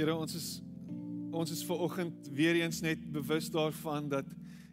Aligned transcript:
Here 0.00 0.14
ons 0.16 0.32
is 0.32 0.48
ons 1.36 1.50
is 1.52 1.60
ver 1.62 1.82
oggend 1.84 2.28
weer 2.32 2.56
eens 2.58 2.78
net 2.80 3.02
bewus 3.12 3.50
daarvan 3.52 4.06
dat 4.08 4.30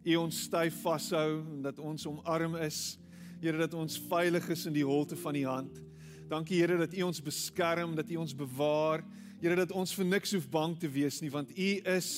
U 0.08 0.14
ons 0.22 0.38
styf 0.48 0.78
vashou 0.86 1.42
en 1.42 1.66
dat 1.66 1.82
ons 1.84 2.06
omarm 2.08 2.56
is. 2.64 2.96
Here 3.42 3.60
dat 3.60 3.76
ons 3.76 3.98
veilig 4.08 4.48
is 4.56 4.64
in 4.70 4.78
die 4.78 4.86
holte 4.88 5.18
van 5.20 5.36
U 5.36 5.44
hand. 5.46 5.82
Dankie 6.32 6.62
Here 6.62 6.78
dat 6.80 6.96
U 6.96 7.04
ons 7.10 7.20
beskerm, 7.20 7.98
dat 8.00 8.08
U 8.10 8.22
ons 8.24 8.32
bewaar. 8.40 9.04
Here 9.44 9.60
dat 9.60 9.76
ons 9.76 9.92
vir 10.00 10.08
niks 10.08 10.32
hoef 10.38 10.48
bang 10.54 10.78
te 10.80 10.88
wees 10.96 11.20
nie 11.20 11.34
want 11.34 11.52
U 11.52 11.70
is 11.98 12.10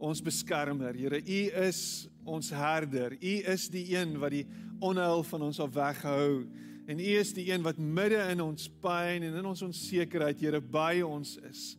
ons 0.00 0.24
beskermer. 0.24 0.96
Here 0.96 1.20
U 1.20 1.42
is 1.66 2.08
ons 2.24 2.50
herder. 2.56 3.18
U 3.20 3.36
is 3.52 3.68
die 3.68 3.84
een 3.92 4.16
wat 4.16 4.32
die 4.38 4.46
onheil 4.80 5.26
van 5.28 5.44
ons 5.50 5.60
af 5.60 5.76
weghou. 5.76 6.46
En 6.88 7.04
U 7.04 7.12
is 7.20 7.36
die 7.36 7.50
een 7.52 7.68
wat 7.68 7.76
midde 7.76 8.24
in 8.32 8.40
ons 8.48 8.72
pyn 8.80 9.28
en 9.28 9.42
in 9.44 9.52
ons 9.52 9.68
onsekerheid 9.68 10.40
Here 10.40 10.64
by 10.64 11.04
ons 11.04 11.36
is. 11.52 11.74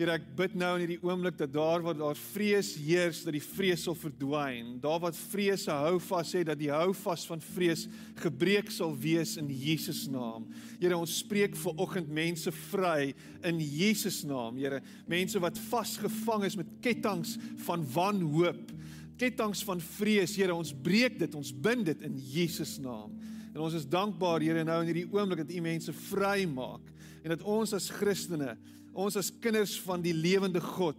Here 0.00 0.14
ek 0.16 0.30
bid 0.32 0.54
nou 0.56 0.70
in 0.78 0.86
hierdie 0.86 1.02
oomblik 1.04 1.34
dat 1.36 1.50
daar 1.52 1.82
waar 1.84 1.96
daar 1.98 2.16
vrees 2.16 2.70
heers 2.80 3.18
dat 3.26 3.34
die 3.36 3.42
vrees 3.44 3.82
sal 3.84 3.92
verdwyn. 4.00 4.78
Daar 4.80 5.02
wat 5.02 5.18
vrees 5.28 5.66
hou 5.68 5.98
vas 6.00 6.30
het 6.38 6.48
dat 6.48 6.56
die 6.56 6.70
hou 6.72 6.94
vas 7.02 7.26
van 7.28 7.42
vrees 7.50 7.82
gebreek 8.22 8.72
sal 8.72 8.94
wees 8.96 9.34
in 9.36 9.50
Jesus 9.52 10.06
naam. 10.08 10.46
Here 10.80 10.96
ons 10.96 11.18
spreek 11.20 11.52
vir 11.60 11.84
oggend 11.84 12.08
mense 12.16 12.48
vry 12.70 13.10
in 13.44 13.60
Jesus 13.60 14.22
naam. 14.24 14.56
Here 14.56 14.80
mense 15.04 15.44
wat 15.44 15.60
vasgevang 15.68 16.48
is 16.48 16.56
met 16.56 16.72
ketTINGS 16.80 17.36
van 17.66 17.84
wanhoop, 17.92 18.72
ketTINGS 19.20 19.64
van 19.68 19.82
vrees. 19.98 20.36
Here 20.38 20.54
ons 20.56 20.72
breek 20.72 21.18
dit, 21.20 21.36
ons 21.36 21.52
bind 21.52 21.84
dit 21.90 22.06
in 22.08 22.16
Jesus 22.32 22.78
naam. 22.80 23.12
En 23.52 23.62
ons 23.66 23.76
is 23.76 23.88
dankbaar 23.90 24.44
Here 24.44 24.64
nou 24.64 24.80
in 24.84 24.92
hierdie 24.92 25.08
oomblik 25.10 25.44
dat 25.44 25.52
U 25.52 25.62
mense 25.64 25.94
vry 26.08 26.44
maak 26.48 26.86
en 27.20 27.34
dat 27.34 27.42
ons 27.44 27.74
as 27.76 27.90
Christene 27.92 28.54
ons 28.96 29.16
as 29.18 29.28
kinders 29.42 29.74
van 29.84 30.00
die 30.02 30.14
lewende 30.16 30.62
God 30.64 30.98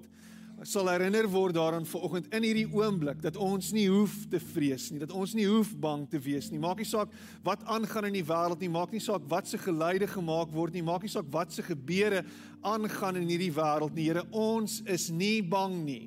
sal 0.67 0.92
herinner 0.92 1.25
word 1.31 1.55
daaraan 1.58 1.88
vanoggend 1.89 2.27
in 2.36 2.45
hierdie 2.45 2.67
oomblik 2.69 3.23
dat 3.23 3.39
ons 3.42 3.72
nie 3.73 3.88
hoef 3.89 4.14
te 4.30 4.38
vrees 4.52 4.92
nie, 4.92 4.99
dat 5.02 5.14
ons 5.17 5.33
nie 5.33 5.47
hoef 5.49 5.72
bang 5.81 6.03
te 6.11 6.19
wees 6.22 6.52
nie. 6.52 6.59
Maak 6.61 6.83
nie 6.83 6.88
saak 6.88 7.09
wat 7.45 7.64
aangaan 7.66 8.11
in 8.11 8.19
die 8.19 8.27
wêreld 8.27 8.61
nie, 8.61 8.69
maak 8.69 8.94
nie 8.94 9.02
saak 9.02 9.25
wat 9.31 9.49
se 9.49 9.58
geluide 9.58 10.05
gemaak 10.11 10.53
word 10.53 10.77
nie, 10.77 10.86
maak 10.86 11.02
nie 11.08 11.11
saak 11.11 11.31
wat 11.33 11.55
se 11.55 11.66
gebeure 11.66 12.22
aangaan 12.61 13.17
in 13.23 13.31
hierdie 13.33 13.49
wêreld 13.55 13.97
nie. 13.97 14.11
Here, 14.11 14.27
ons 14.30 14.83
is 14.86 15.09
nie 15.09 15.39
bang 15.42 15.80
nie 15.81 16.03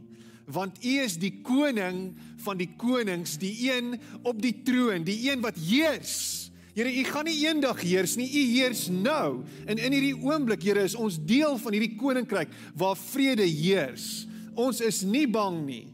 want 0.47 0.81
U 0.85 0.95
is 1.05 1.17
die 1.21 1.33
koning 1.45 2.15
van 2.45 2.59
die 2.61 2.71
konings, 2.77 3.39
die 3.41 3.55
een 3.71 3.95
op 4.23 4.41
die 4.43 4.55
troon, 4.67 5.05
die 5.07 5.19
een 5.31 5.43
wat 5.45 5.59
heers. 5.59 6.51
Here, 6.75 6.91
U 6.91 7.05
gaan 7.07 7.29
nie 7.29 7.37
eendag 7.47 7.81
heers 7.87 8.17
nie, 8.19 8.27
U 8.27 8.45
heers 8.57 8.89
nou. 8.91 9.45
En 9.65 9.79
in 9.79 9.95
hierdie 9.95 10.17
oomblik, 10.19 10.65
Here, 10.67 10.83
is 10.83 10.97
ons 10.99 11.21
deel 11.23 11.55
van 11.63 11.77
hierdie 11.77 11.95
koninkryk 12.01 12.51
waar 12.77 12.99
vrede 12.99 13.47
heers. 13.47 14.27
Ons 14.59 14.83
is 14.85 15.03
nie 15.07 15.27
bang 15.31 15.61
nie. 15.67 15.87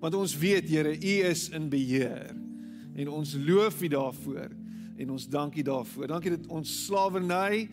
Want 0.00 0.16
ons 0.16 0.32
weet, 0.40 0.70
Here, 0.72 0.96
U 0.96 1.14
is 1.28 1.48
in 1.52 1.68
beheer. 1.72 2.32
En 2.96 3.12
ons 3.12 3.36
loof 3.36 3.82
U 3.84 3.92
daarvoor 3.92 4.56
en 5.00 5.12
ons 5.14 5.28
dankie 5.32 5.64
daarvoor. 5.64 6.10
Dankie 6.10 6.34
dat 6.34 6.48
ons 6.52 6.72
slawerny 6.84 7.68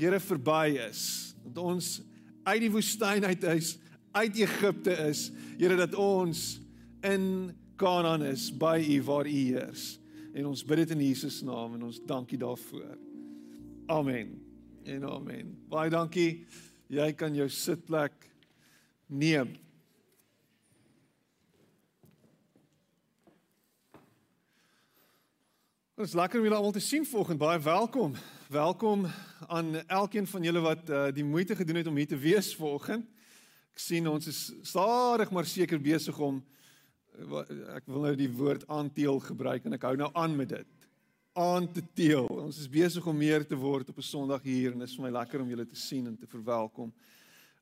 Here 0.00 0.20
verby 0.20 0.78
is. 0.88 1.34
Dat 1.44 1.60
ons 1.60 2.00
uit 2.48 2.60
die 2.64 2.72
woestyn 2.72 3.24
uit 3.24 3.44
is, 3.52 3.74
uit 4.12 4.36
Egipte 4.36 4.90
is. 4.90 5.30
Here 5.58 5.76
dat 5.76 5.94
ons 5.94 6.60
in 7.00 7.54
Kanaan 7.76 8.22
is 8.22 8.50
by 8.52 8.78
U 8.88 9.02
waar 9.02 9.26
U 9.26 9.30
heers. 9.30 9.98
En 10.34 10.46
ons 10.46 10.64
bid 10.64 10.82
dit 10.82 10.90
in 10.90 11.06
Jesus 11.08 11.40
naam 11.42 11.74
en 11.74 11.88
ons 11.88 12.00
dankie 12.06 12.38
daarvoor. 12.38 12.98
Amen. 13.86 14.36
En 14.84 15.04
amen. 15.04 15.56
Baie 15.68 15.90
dankie. 15.90 16.46
Jy 16.90 17.12
kan 17.14 17.34
jou 17.34 17.48
sitplek 17.48 18.28
neem. 19.06 19.56
Dit 26.00 26.08
is 26.08 26.16
lekker 26.16 26.40
om 26.40 26.46
julle 26.46 26.56
almal 26.56 26.72
te 26.72 26.80
sien 26.80 27.04
vanoggend. 27.06 27.38
Baie 27.38 27.60
welkom. 27.60 28.14
Welkom 28.48 29.06
aan 29.46 29.74
elkeen 29.86 30.26
van 30.26 30.42
julle 30.42 30.62
wat 30.64 30.90
uh, 30.90 31.08
die 31.14 31.24
moeite 31.24 31.56
gedoen 31.56 31.76
het 31.82 31.86
om 31.86 31.96
hier 31.96 32.08
te 32.08 32.18
wees 32.18 32.54
vanoggend. 32.56 33.04
Ek 33.74 33.82
sien 33.82 34.08
ons 34.10 34.26
is 34.26 34.40
stadig 34.62 35.30
maar 35.30 35.46
seker 35.46 35.78
besig 35.78 36.18
om 36.18 36.40
ek 37.74 37.86
wil 37.86 38.06
nou 38.06 38.14
die 38.16 38.30
woord 38.32 38.66
aanteel 38.70 39.20
gebruik 39.20 39.66
en 39.66 39.76
ek 39.76 39.86
hou 39.88 39.96
nou 39.98 40.10
aan 40.14 40.36
met 40.36 40.48
dit. 40.54 40.88
Aan 41.38 41.68
te 41.72 41.82
teel. 41.94 42.26
Ons 42.26 42.58
is 42.62 42.70
besig 42.70 43.06
om 43.06 43.16
meer 43.16 43.44
te 43.46 43.58
word 43.58 43.90
op 43.90 43.98
'n 43.98 44.02
Sondag 44.02 44.42
hier 44.42 44.72
en 44.72 44.78
dit 44.78 44.88
is 44.88 44.96
vir 44.96 45.04
my 45.04 45.12
lekker 45.18 45.40
om 45.40 45.48
julle 45.48 45.66
te 45.66 45.76
sien 45.76 46.06
en 46.06 46.16
te 46.16 46.26
verwelkom. 46.26 46.92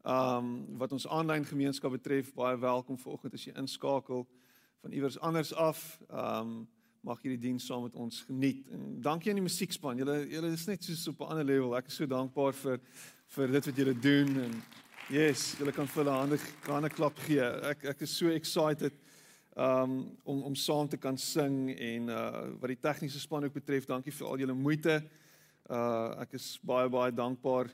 Um 0.05 0.79
wat 0.79 0.93
ons 0.93 1.07
aanlyn 1.07 1.45
gemeenskap 1.45 1.93
betref, 1.93 2.33
baie 2.35 2.57
welkom 2.57 2.99
vanoggend 2.99 3.35
as 3.35 3.45
jy 3.45 3.53
inskakel 3.57 4.27
van 4.83 4.93
iewers 4.93 5.19
anders 5.19 5.53
af. 5.55 6.01
Um 6.09 6.69
mag 7.01 7.23
hierdie 7.23 7.41
diens 7.41 7.67
saam 7.67 7.83
met 7.83 7.95
ons 7.95 8.23
geniet. 8.27 8.67
En 8.71 9.01
dankie 9.03 9.31
aan 9.31 9.39
die 9.39 9.47
musiekspan. 9.47 9.99
Julle 9.99 10.27
julle 10.29 10.53
is 10.53 10.67
net 10.67 10.85
soos 10.85 11.09
op 11.09 11.21
'n 11.21 11.31
ander 11.31 11.45
level. 11.45 11.77
Ek 11.77 11.87
is 11.87 11.95
so 11.95 12.07
dankbaar 12.07 12.55
vir 12.55 12.81
vir 13.29 13.47
dit 13.47 13.67
wat 13.67 13.77
julle 13.77 13.95
doen 14.01 14.37
en 14.41 14.63
yes, 15.11 15.55
julle 15.59 15.73
kan 15.73 15.89
vir 15.89 16.03
hulle 16.03 16.15
hande 16.15 16.39
hande 16.67 16.91
klap 16.93 17.17
gee. 17.25 17.45
Ek 17.71 17.87
ek 17.95 18.03
is 18.05 18.13
so 18.13 18.29
excited 18.35 18.93
um 19.57 19.95
om 20.25 20.43
om 20.51 20.57
saam 20.57 20.89
te 20.89 20.99
kan 21.01 21.17
sing 21.19 21.71
en 21.73 22.11
uh 22.13 22.45
wat 22.61 22.75
die 22.75 22.81
tegniese 22.83 23.21
span 23.21 23.45
ook 23.49 23.57
betref, 23.57 23.89
dankie 23.89 24.13
vir 24.13 24.29
al 24.29 24.45
julle 24.45 24.57
moeite. 24.57 25.01
Uh 25.69 26.21
ek 26.25 26.37
is 26.39 26.59
baie 26.63 26.89
baie 26.93 27.13
dankbaar 27.13 27.73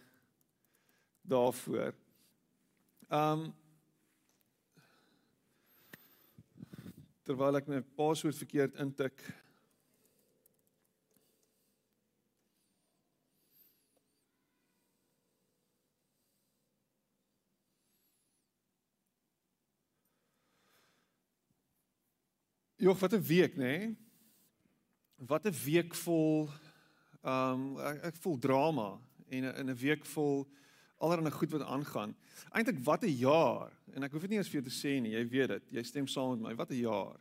daarvoor. 1.26 1.94
Um 3.10 3.50
terwyl 7.24 7.58
ek 7.58 7.68
my 7.68 7.82
paswoord 7.96 8.38
verkeerd 8.38 8.78
intik 8.78 9.26
Jog, 22.84 22.98
wat 22.98 23.12
'n 23.12 23.22
week, 23.22 23.56
nê? 23.56 23.56
Nee? 23.56 23.96
Wat 25.16 25.44
'n 25.44 25.54
week 25.64 25.94
vol 25.94 26.48
ehm 27.22 27.52
um, 27.52 27.80
ek, 27.80 28.02
ek 28.02 28.16
voel 28.16 28.38
drama 28.38 29.00
en 29.28 29.44
in 29.44 29.70
'n 29.70 29.76
week 29.76 30.04
vol 30.04 30.46
allerlei 30.98 31.32
goed 31.32 31.50
wat 31.50 31.62
aangaan. 31.62 32.16
Eintlik 32.50 32.84
wat 32.84 33.02
'n 33.02 33.16
jaar. 33.16 33.72
En 33.94 34.02
ek 34.02 34.12
hoef 34.12 34.20
dit 34.20 34.30
nie 34.30 34.38
eens 34.38 34.48
vir 34.48 34.60
jou 34.60 34.70
te 34.70 34.86
sê 34.86 35.00
nie, 35.00 35.12
jy 35.12 35.28
weet 35.28 35.48
dit. 35.48 35.62
Jy 35.70 35.82
stem 35.82 36.06
saam 36.06 36.30
met 36.30 36.40
my. 36.40 36.54
Wat 36.54 36.70
'n 36.70 36.80
jaar. 36.80 37.16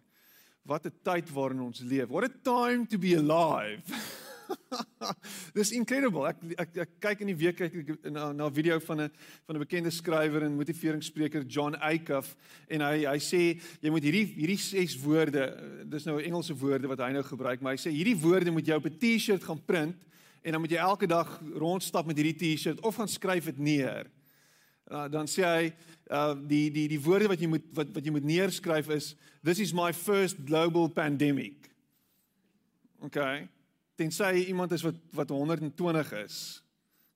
Wat 0.63 0.85
'n 0.85 0.99
tyd 1.01 1.29
waarin 1.29 1.61
ons 1.61 1.79
leef. 1.79 2.09
What 2.09 2.23
a 2.23 2.33
time 2.43 2.85
to 2.85 2.97
be 2.97 3.15
alive. 3.15 3.83
Dis 5.57 5.71
incredible. 5.75 6.25
Ek, 6.29 6.41
ek 6.63 6.77
ek 6.83 6.93
kyk 7.03 7.23
in 7.23 7.31
die 7.31 7.37
week 7.37 7.57
kyk 7.59 7.75
ek 7.81 8.07
na 8.11 8.31
na 8.35 8.47
'n 8.47 8.53
video 8.53 8.79
van 8.79 9.01
'n 9.05 9.11
van 9.47 9.55
'n 9.55 9.63
bekende 9.63 9.91
skrywer 9.91 10.43
en 10.43 10.57
motiveringsspreker 10.57 11.45
John 11.47 11.75
Acuff 11.75 12.35
en 12.67 12.81
hy 12.81 13.05
hy 13.05 13.19
sê 13.19 13.59
jy 13.81 13.89
moet 13.89 14.03
hierdie 14.03 14.25
hierdie 14.33 14.59
ses 14.59 14.95
woorde, 14.99 15.43
dis 15.85 16.05
nou 16.05 16.19
Engelse 16.19 16.55
woorde 16.55 16.87
wat 16.87 16.99
hy 16.99 17.11
nou 17.13 17.23
gebruik, 17.23 17.61
maar 17.61 17.75
hy 17.75 17.81
sê 17.81 17.91
hierdie 17.91 18.17
woorde 18.17 18.51
moet 18.51 18.67
jy 18.67 18.75
op 18.75 18.85
'n 18.85 18.97
T-shirt 18.97 19.43
gaan 19.43 19.61
print 19.65 19.97
en 20.43 20.51
dan 20.51 20.61
moet 20.61 20.71
jy 20.71 20.77
elke 20.77 21.07
dag 21.07 21.39
rondstap 21.55 22.05
met 22.05 22.17
hierdie 22.17 22.55
T-shirt 22.55 22.79
of 22.81 22.95
gaan 22.95 23.07
skryf 23.07 23.45
dit 23.45 23.57
neer. 23.57 24.09
Uh, 24.91 25.07
dan 25.07 25.25
sê 25.27 25.43
hy 25.43 25.73
uh 26.11 26.35
die 26.35 26.69
die 26.69 26.87
die 26.87 26.99
woorde 26.99 27.27
wat 27.27 27.39
jy 27.39 27.47
moet 27.47 27.65
wat 27.73 27.87
wat 27.93 28.03
jy 28.03 28.11
moet 28.11 28.25
neerskryf 28.25 28.89
is 28.89 29.15
this 29.43 29.59
is 29.59 29.73
my 29.73 29.93
first 29.93 30.37
global 30.45 30.89
pandemic. 30.89 31.71
Okay 33.03 33.47
tensy 33.99 34.45
iemand 34.47 34.71
is 34.71 34.81
wat 34.81 34.97
wat 35.13 35.29
120 35.29 36.11
is. 36.23 36.37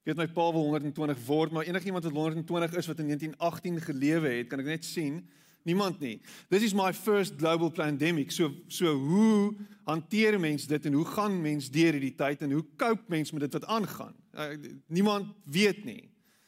Ek 0.03 0.13
weet 0.13 0.21
my 0.21 0.27
pa 0.31 0.51
wil 0.55 0.69
120 0.71 1.25
word, 1.27 1.51
maar 1.51 1.67
enigiemand 1.67 2.05
wat 2.07 2.13
120 2.13 2.77
is 2.79 2.87
wat 2.87 2.99
in 3.03 3.09
1918 3.11 3.81
gelewe 3.89 4.29
het, 4.37 4.47
kan 4.47 4.61
ek 4.63 4.69
net 4.71 4.85
sien, 4.87 5.19
niemand 5.67 5.99
nie. 5.99 6.21
This 6.47 6.63
is 6.63 6.75
my 6.77 6.93
first 6.95 7.35
global 7.41 7.69
pandemic. 7.69 8.31
So 8.31 8.53
so 8.71 8.93
hoe 8.95 9.55
hanteer 9.87 10.39
mens 10.39 10.67
dit 10.67 10.85
en 10.85 10.93
hoe 10.93 11.05
gaan 11.05 11.41
mens 11.41 11.71
deur 11.71 11.97
hierdie 11.97 12.15
tyd 12.15 12.45
en 12.45 12.55
hoe 12.55 12.63
cope 12.79 13.03
mens 13.11 13.33
met 13.35 13.47
dit 13.47 13.57
wat 13.59 13.65
aangaan? 13.65 14.15
Uh, 14.37 14.53
niemand 14.87 15.33
weet 15.43 15.83
nie. 15.85 16.05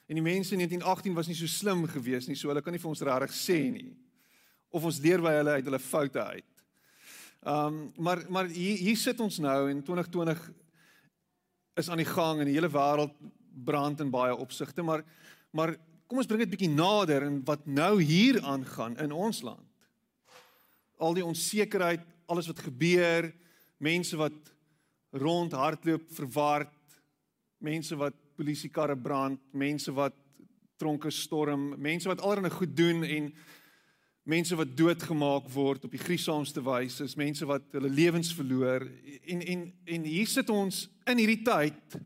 En 0.10 0.18
die 0.18 0.26
mense 0.26 0.56
in 0.56 0.64
1918 0.64 1.14
was 1.14 1.28
nie 1.28 1.38
so 1.38 1.48
slim 1.48 1.84
gewees 1.88 2.28
nie, 2.28 2.38
so 2.40 2.50
hulle 2.50 2.64
kan 2.66 2.74
nie 2.74 2.82
vir 2.82 2.90
ons 2.90 3.04
regtig 3.06 3.36
sê 3.38 3.60
nie. 3.70 3.92
Of 4.74 4.88
ons 4.88 5.02
leer 5.04 5.22
by 5.22 5.36
hulle 5.36 5.60
uit 5.60 5.68
hulle 5.68 5.82
foute 5.84 6.24
uit. 6.32 6.59
Ehm 7.40 7.66
um, 7.66 7.92
maar 7.96 8.26
maar 8.28 8.46
hier 8.46 8.78
hier 8.78 8.98
sit 8.98 9.20
ons 9.20 9.38
nou 9.40 9.70
en 9.70 9.84
2020 9.84 10.52
is 11.80 11.90
aan 11.90 12.02
die 12.02 12.10
gang 12.10 12.40
en 12.40 12.50
die 12.50 12.58
hele 12.58 12.72
wêreld 12.72 13.14
brand 13.64 14.00
in 14.00 14.12
baie 14.12 14.36
opsigte, 14.36 14.84
maar 14.84 15.06
maar 15.52 15.78
kom 16.08 16.18
ons 16.18 16.28
bring 16.28 16.42
dit 16.44 16.52
bietjie 16.52 16.74
nader 16.74 17.24
en 17.24 17.40
wat 17.46 17.66
nou 17.66 18.02
hier 18.02 18.42
aangaan 18.42 18.98
in 18.98 19.12
ons 19.12 19.42
land. 19.42 19.66
al 20.98 21.14
die 21.14 21.24
onsekerheid, 21.24 22.02
alles 22.28 22.48
wat 22.48 22.60
gebeur, 22.60 23.30
mense 23.78 24.18
wat 24.18 24.36
rondhardloop 25.16 26.10
verward, 26.12 26.76
mense 27.58 27.96
wat 27.96 28.14
polisiekarre 28.36 28.98
brand, 28.98 29.40
mense 29.52 29.92
wat 29.96 30.14
tronke 30.76 31.12
storm, 31.12 31.70
mense 31.80 32.08
wat 32.08 32.22
allerlei 32.22 32.52
goed 32.52 32.76
doen 32.76 33.04
en 33.04 33.32
mense 34.30 34.56
wat 34.56 34.78
doodgemaak 34.78 35.50
word 35.54 35.86
op 35.88 35.94
die 35.94 36.02
gruisamste 36.02 36.62
wyse, 36.64 37.04
is 37.04 37.18
mense 37.18 37.46
wat 37.50 37.66
hulle 37.74 37.90
lewens 37.90 38.32
verloor 38.36 38.86
en 39.26 39.42
en 39.42 39.66
en 39.86 40.08
hier 40.08 40.30
sit 40.30 40.50
ons 40.54 40.86
in 41.10 41.22
hierdie 41.22 41.42
tyd. 41.46 42.00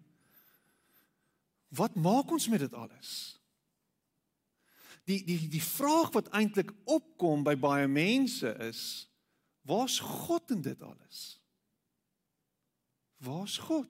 Wat 1.74 1.96
maak 2.00 2.32
ons 2.32 2.48
met 2.54 2.64
dit 2.64 2.74
alles? 2.78 3.12
Die 5.10 5.20
die 5.28 5.50
die 5.52 5.64
vraag 5.64 6.14
wat 6.16 6.32
eintlik 6.32 6.72
opkom 6.86 7.44
by 7.44 7.58
baie 7.60 7.90
mense 7.92 8.54
is, 8.70 8.84
waar's 9.68 10.00
God 10.00 10.56
in 10.56 10.64
dit 10.64 10.82
alles? 10.82 11.26
Waar's 13.24 13.58
God 13.58 13.90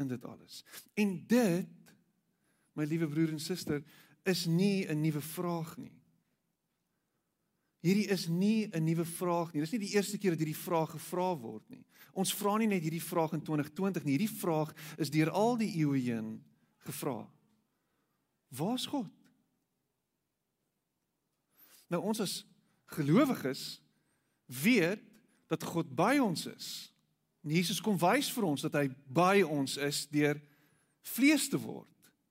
in 0.00 0.08
dit 0.08 0.24
alles? 0.24 0.62
En 0.96 1.16
dit, 1.28 1.94
my 2.76 2.84
liewe 2.88 3.08
broer 3.08 3.32
en 3.34 3.40
suster, 3.40 3.84
is 4.24 4.46
nie 4.46 4.86
'n 4.88 5.00
nuwe 5.00 5.20
vraag 5.20 5.76
nie. 5.76 5.99
Hierdie 7.80 8.08
is 8.12 8.26
nie 8.28 8.68
'n 8.68 8.84
nuwe 8.84 9.04
vraag 9.04 9.52
nie. 9.52 9.60
Dis 9.60 9.72
nie 9.72 9.86
die 9.86 9.94
eerste 9.94 10.18
keer 10.18 10.30
dat 10.30 10.40
hierdie 10.40 10.64
vraag 10.64 10.90
gevra 10.90 11.36
word 11.36 11.68
nie. 11.70 11.84
Ons 12.12 12.34
vra 12.34 12.56
nie 12.58 12.66
net 12.66 12.82
hierdie 12.82 13.02
vraag 13.02 13.32
in 13.32 13.42
2020 13.42 14.04
nie. 14.04 14.18
Hierdie 14.18 14.38
vraag 14.40 14.74
is 14.98 15.10
deur 15.10 15.30
al 15.30 15.56
die 15.56 15.78
eeue 15.78 15.98
heen 15.98 16.44
gevra. 16.84 17.28
Waar's 18.48 18.86
God? 18.86 19.08
Nou 21.88 22.02
ons 22.02 22.20
as 22.20 22.46
gelowiges 22.86 23.80
weet 24.46 25.02
dat 25.50 25.62
God 25.62 25.94
by 25.96 26.18
ons 26.18 26.46
is. 26.46 26.92
En 27.44 27.50
Jesus 27.50 27.80
kom 27.80 27.98
wys 27.98 28.30
vir 28.30 28.44
ons 28.44 28.62
dat 28.66 28.74
hy 28.74 28.86
by 29.06 29.42
ons 29.42 29.76
is 29.76 30.04
deur 30.12 30.40
vlees 31.14 31.48
te 31.48 31.58
word. 31.58 31.88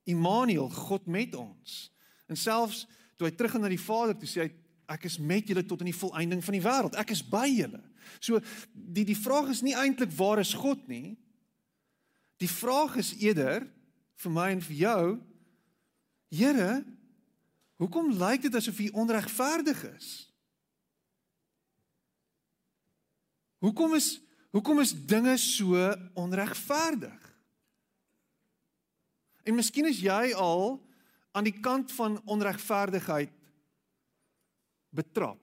Immanuel, 0.09 0.69
God 0.69 1.07
met 1.07 1.35
ons. 1.35 1.91
En 2.29 2.37
selfs 2.37 2.85
toe 3.17 3.27
hy 3.27 3.33
teruggaan 3.35 3.65
na 3.65 3.71
die 3.71 3.81
Vader, 3.81 4.15
toe 4.15 4.29
sê 4.29 4.45
hy 4.45 4.51
ek 4.89 5.05
is 5.05 5.19
met 5.21 5.47
julle 5.47 5.63
tot 5.65 5.83
in 5.83 5.91
die 5.91 5.97
volëinding 5.97 6.41
van 6.43 6.55
die 6.57 6.63
wêreld. 6.65 6.97
Ek 6.97 7.13
is 7.13 7.21
by 7.25 7.45
julle. 7.47 7.81
So 8.19 8.41
die 8.73 9.05
die 9.05 9.17
vraag 9.17 9.51
is 9.53 9.61
nie 9.65 9.75
eintlik 9.77 10.11
waar 10.17 10.41
is 10.41 10.55
God 10.57 10.81
nie. 10.89 11.17
Die 12.41 12.49
vraag 12.49 12.97
is 13.01 13.13
eerder 13.21 13.67
vir 14.19 14.33
my 14.33 14.49
en 14.55 14.63
vir 14.65 14.79
jou 14.83 15.03
Here, 16.29 16.83
hoekom 17.81 18.11
lyk 18.13 18.43
dit 18.45 18.55
asof 18.55 18.77
U 18.85 18.87
onregverdig 19.01 19.79
is? 19.95 20.09
Hoekom 23.65 23.95
is 23.97 24.19
hoekom 24.53 24.79
is 24.81 24.93
dinge 24.93 25.35
so 25.41 25.77
onregverdig? 26.17 27.17
En 29.45 29.57
miskien 29.57 29.89
is 29.89 30.01
jy 30.01 30.31
al 30.37 30.77
aan 31.37 31.45
die 31.45 31.57
kant 31.61 31.91
van 31.97 32.17
onregverdigheid 32.29 33.33
betrap. 34.89 35.39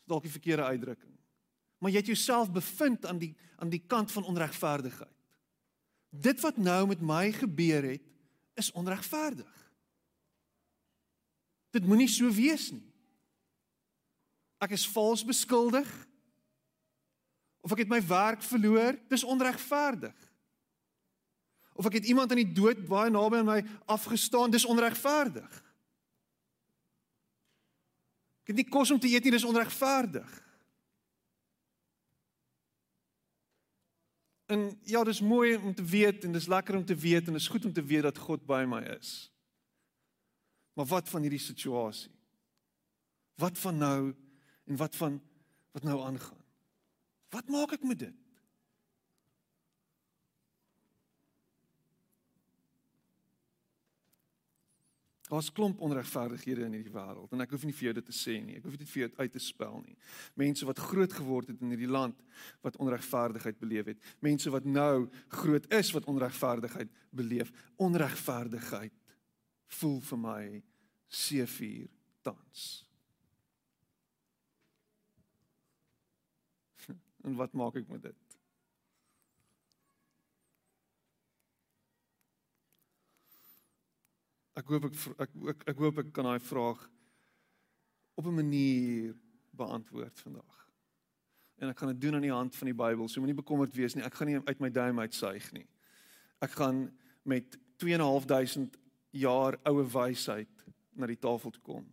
Dis 0.00 0.10
dalk 0.10 0.26
die 0.26 0.32
verkeerde 0.32 0.66
uitdrukking. 0.72 1.14
Maar 1.78 1.92
jy 1.94 2.02
het 2.02 2.12
jouself 2.12 2.50
bevind 2.52 3.06
aan 3.06 3.20
die 3.20 3.34
aan 3.60 3.68
die 3.68 3.82
kant 3.86 4.12
van 4.12 4.24
onregverdigheid. 4.24 5.16
Dit 6.08 6.40
wat 6.40 6.56
nou 6.56 6.86
met 6.86 7.00
my 7.00 7.32
gebeur 7.32 7.84
het, 7.84 8.02
is 8.56 8.72
onregverdig. 8.72 9.56
Dit 11.70 11.84
moenie 11.86 12.08
so 12.08 12.30
wees 12.32 12.70
nie. 12.72 12.86
Ek 14.64 14.72
is 14.76 14.88
vals 14.88 15.22
beskuldig. 15.24 15.88
Of 17.60 17.76
ek 17.76 17.84
het 17.84 17.92
my 17.92 18.00
werk 18.08 18.42
verloor, 18.42 18.96
dis 19.12 19.24
onregverdig. 19.24 20.16
Of 21.76 21.86
ek 21.88 22.00
het 22.00 22.08
iemand 22.08 22.32
aan 22.32 22.42
die 22.42 22.52
dood 22.56 22.80
baie 22.88 23.12
naby 23.12 23.40
aan 23.40 23.50
my 23.52 23.60
afgestaan, 23.92 24.52
dis 24.52 24.64
onregverdig. 24.68 25.60
Ek 28.50 28.56
het 28.56 28.64
nie 28.64 28.72
kos 28.74 28.90
om 28.90 28.98
te 28.98 29.06
eet 29.06 29.22
nie, 29.22 29.30
dis 29.30 29.46
onregverdig. 29.46 30.30
En 34.50 34.64
ja, 34.90 35.04
dis 35.06 35.20
mooi 35.22 35.52
om 35.54 35.74
te 35.74 35.84
weet 35.86 36.24
en 36.26 36.34
dis 36.34 36.48
lekker 36.50 36.80
om 36.80 36.84
te 36.84 36.96
weet 36.98 37.30
en 37.30 37.38
dis 37.38 37.46
goed 37.46 37.68
om 37.68 37.72
te 37.72 37.84
weet 37.86 38.08
dat 38.08 38.18
God 38.18 38.42
by 38.50 38.64
my 38.66 38.80
is. 38.96 39.30
Maar 40.74 40.90
wat 40.90 41.12
van 41.12 41.22
hierdie 41.22 41.38
situasie? 41.38 42.10
Wat 43.38 43.58
van 43.62 43.78
nou 43.78 44.00
en 44.66 44.80
wat 44.82 44.98
van 44.98 45.20
wat 45.70 45.86
nou 45.86 46.00
aangaan? 46.02 46.42
Wat 47.30 47.46
maak 47.54 47.78
ek 47.78 47.86
met 47.86 48.02
dit? 48.02 48.18
Daar's 55.30 55.52
klomp 55.54 55.80
onregverdighede 55.80 56.64
in 56.66 56.72
hierdie 56.74 56.90
wêreld 56.90 57.30
en 57.30 57.44
ek 57.44 57.52
hoef 57.54 57.62
nie 57.66 57.74
vir 57.76 57.86
jou 57.86 57.92
dit 58.00 58.06
te 58.10 58.14
sê 58.16 58.32
nie. 58.42 58.56
Ek 58.58 58.64
hoef 58.66 58.78
dit 58.80 58.90
vir 58.90 59.02
jou 59.04 59.10
uit 59.20 59.32
te 59.36 59.42
spel 59.42 59.76
nie. 59.84 59.94
Mense 60.42 60.66
wat 60.66 60.82
groot 60.90 61.12
geword 61.14 61.52
het 61.52 61.60
in 61.62 61.70
hierdie 61.70 61.90
land 61.90 62.18
wat 62.66 62.78
onregverdigheid 62.82 63.60
beleef 63.62 63.92
het. 63.92 64.08
Mense 64.26 64.50
wat 64.50 64.66
nou 64.66 65.06
groot 65.40 65.68
is 65.78 65.92
wat 65.94 66.08
onregverdigheid 66.10 66.90
beleef. 67.14 67.54
Onregverdigheid 67.78 68.96
voel 69.78 70.00
vir 70.10 70.22
my 70.24 70.42
seefuur 71.22 71.86
tans. 72.26 72.66
En 77.22 77.36
wat 77.38 77.52
maak 77.54 77.76
ek 77.76 77.86
met 77.92 78.02
dit? 78.08 78.29
Ek 84.60 84.68
hoop 84.68 84.90
ek 84.90 84.96
ek 85.24 85.36
ek, 85.54 85.62
ek 85.72 85.78
hoop 85.80 86.00
ek 86.02 86.08
kan 86.16 86.26
daai 86.28 86.42
vraag 86.44 86.80
op 88.20 88.26
'n 88.26 88.34
manier 88.34 89.14
beantwoord 89.56 90.20
vandag. 90.20 90.56
En 91.60 91.68
ek 91.68 91.78
gaan 91.78 91.92
dit 91.92 92.00
doen 92.00 92.14
aan 92.14 92.28
die 92.28 92.32
hand 92.32 92.56
van 92.56 92.66
die 92.66 92.74
Bybel. 92.74 93.08
So 93.08 93.20
moenie 93.20 93.42
bekommerd 93.42 93.74
wees 93.74 93.94
nie. 93.94 94.04
Ek 94.04 94.14
gaan 94.14 94.28
nie 94.28 94.40
uit 94.44 94.60
my 94.60 94.70
duim 94.70 94.98
uitsuig 94.98 95.52
nie. 95.52 95.66
Ek 96.40 96.50
gaan 96.50 96.90
met 97.22 97.58
2.500 97.76 98.78
jaar 99.10 99.58
oue 99.64 99.84
wysheid 99.84 100.64
na 100.92 101.06
die 101.06 101.18
tafel 101.18 101.50
toe 101.50 101.62
kom. 101.62 101.86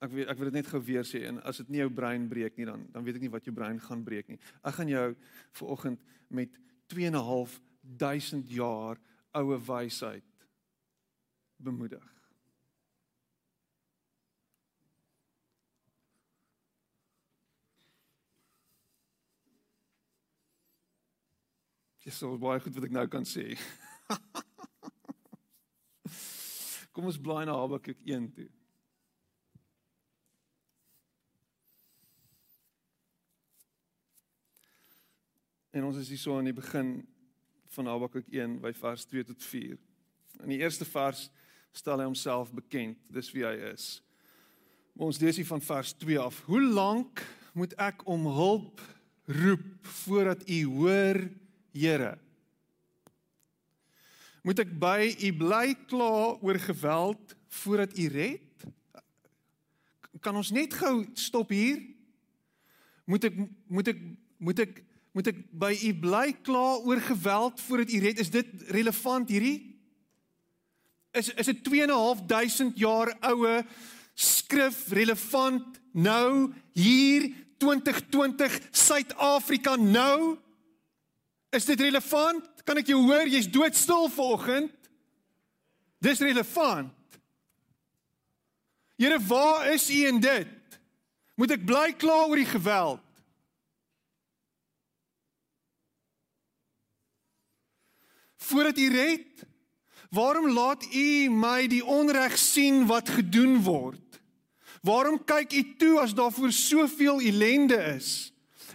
Ek 0.00 0.10
weet 0.12 0.28
ek 0.28 0.38
wil 0.38 0.50
dit 0.50 0.58
net 0.60 0.66
gou 0.68 0.80
weer 0.84 1.04
sê 1.04 1.24
en 1.28 1.42
as 1.42 1.56
dit 1.62 1.68
nie 1.68 1.80
jou 1.80 1.90
brein 1.90 2.28
breek 2.28 2.56
nie 2.56 2.66
dan 2.68 2.86
dan 2.92 3.04
weet 3.04 3.16
ek 3.16 3.24
nie 3.24 3.32
wat 3.32 3.44
jou 3.44 3.54
brein 3.54 3.80
gaan 3.80 4.04
breek 4.04 4.28
nie. 4.28 4.38
Ek 4.62 4.74
gaan 4.74 4.88
jou 4.88 5.16
vir 5.60 5.68
oggend 5.68 6.00
met 6.28 6.50
2.500 6.92 8.48
jaar 8.52 9.00
oue 9.32 9.58
wysheid 9.66 10.33
bemoedig. 11.56 12.14
Dis 22.04 22.18
so 22.18 22.36
baie 22.36 22.60
goed 22.60 22.74
wat 22.76 22.84
ek 22.84 22.92
nou 22.92 23.06
kan 23.08 23.24
sê. 23.24 23.54
Kom 26.92 27.08
ons 27.08 27.16
blaai 27.16 27.46
na 27.48 27.56
Habakuk 27.56 27.96
1 28.04 28.26
toe. 28.36 28.50
En 35.74 35.88
ons 35.88 35.96
is 35.98 36.12
hier 36.12 36.20
so 36.20 36.36
aan 36.36 36.46
die 36.46 36.54
begin 36.54 37.00
van 37.74 37.88
Habakuk 37.88 38.28
1 38.28 38.60
by 38.62 38.70
vers 38.78 39.08
2 39.10 39.24
tot 39.32 39.40
4. 39.42 39.80
In 40.44 40.52
die 40.52 40.60
eerste 40.60 40.84
vers 40.84 41.30
stel 41.74 41.98
hy 41.98 42.06
homself 42.06 42.52
bekend, 42.54 42.98
dis 43.12 43.30
wie 43.34 43.44
hy 43.46 43.54
is. 43.72 43.98
Ons 44.94 45.18
lees 45.18 45.40
hier 45.40 45.48
van 45.48 45.62
vers 45.62 45.94
2 45.98 46.18
af. 46.22 46.38
Hoe 46.46 46.62
lank 46.62 47.22
moet 47.54 47.74
ek 47.82 48.04
om 48.10 48.28
hulp 48.30 48.82
roep 49.26 49.88
voordat 50.02 50.46
u 50.48 50.60
hoor, 50.76 51.24
Here? 51.74 52.12
Moet 54.46 54.60
ek 54.62 54.74
by 54.78 55.08
u 55.26 55.30
bly 55.40 55.72
kla 55.90 56.36
oor 56.38 56.58
geweld 56.62 57.32
voordat 57.62 57.96
u 57.98 58.06
red? 58.12 58.66
Kan 60.22 60.38
ons 60.38 60.52
net 60.54 60.76
gou 60.78 61.00
stop 61.18 61.50
hier? 61.50 61.80
Moet 63.08 63.26
ek 63.26 63.40
moet 63.66 63.90
ek 63.90 64.04
moet 64.38 64.62
ek 64.62 64.82
moet 65.14 65.30
ek 65.32 65.40
by 65.50 65.72
u 65.88 65.90
bly 66.02 66.28
kla 66.46 66.64
oor 66.84 67.02
geweld 67.08 67.58
voordat 67.66 67.90
u 67.90 68.02
red? 68.04 68.20
Is 68.22 68.30
dit 68.30 68.54
relevant 68.76 69.32
hierdie? 69.32 69.73
Is 71.14 71.30
is 71.34 71.48
'n 71.48 71.62
2.500 71.62 72.76
jaar 72.76 73.16
oue 73.30 73.64
skrif 74.14 74.88
relevant 74.88 75.80
nou 75.92 76.52
hier 76.72 77.30
2020 77.58 78.60
Suid-Afrika 78.70 79.76
nou? 79.76 80.38
Is 81.50 81.64
dit 81.64 81.80
relevant? 81.80 82.64
Kan 82.64 82.76
ek 82.76 82.86
jou 82.86 83.00
hoor? 83.06 83.28
Jy's 83.28 83.50
doodstil 83.50 84.08
vanoggend. 84.08 84.72
Dis 85.98 86.20
relevant. 86.20 86.92
Here 88.96 89.18
waar 89.18 89.72
is 89.72 89.90
u 89.90 90.06
in 90.06 90.20
dit? 90.20 90.78
Moet 91.34 91.50
ek 91.56 91.64
bly 91.66 91.88
kla 91.98 92.26
oor 92.28 92.38
die 92.38 92.46
geweld? 92.46 93.00
Voordat 98.44 98.78
U 98.78 98.88
red, 98.92 99.44
waarom 100.14 100.48
laat 100.54 100.86
U 100.94 101.08
my 101.30 101.66
die 101.70 101.82
onreg 101.84 102.38
sien 102.38 102.86
wat 102.86 103.08
gedoen 103.08 103.58
word? 103.62 104.20
Waarom 104.84 105.18
kyk 105.24 105.52
U 105.52 105.62
toe 105.80 105.98
as 106.00 106.14
daar 106.14 106.32
voor 106.32 106.52
soveel 106.52 107.20
ellende 107.20 107.80
is? 107.96 108.30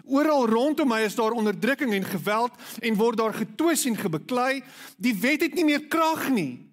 Oral 0.09 0.47
rondom 0.49 0.89
my 0.89 1.03
is 1.05 1.15
daar 1.15 1.35
onderdrukking 1.37 1.93
en 1.93 2.03
geweld 2.03 2.51
en 2.81 2.97
word 2.97 3.17
daar 3.17 3.33
getwis 3.33 3.85
en 3.85 3.97
gebeklei. 3.97 4.63
Die 4.97 5.13
wet 5.21 5.41
het 5.45 5.53
nie 5.53 5.65
meer 5.65 5.85
krag 5.87 6.29
nie. 6.33 6.65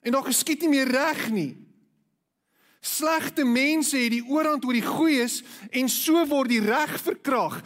En 0.00 0.12
daar 0.12 0.24
geskied 0.24 0.64
nie 0.64 0.72
meer 0.72 0.88
reg 0.88 1.28
nie. 1.30 1.52
Slegte 2.80 3.44
mense 3.44 3.96
het 3.96 4.10
die 4.10 4.24
oorhand 4.26 4.64
oor 4.64 4.74
die 4.74 4.86
goeies 4.86 5.42
en 5.70 5.90
so 5.92 6.24
word 6.26 6.50
die 6.50 6.64
reg 6.64 6.96
verkrag. 7.04 7.60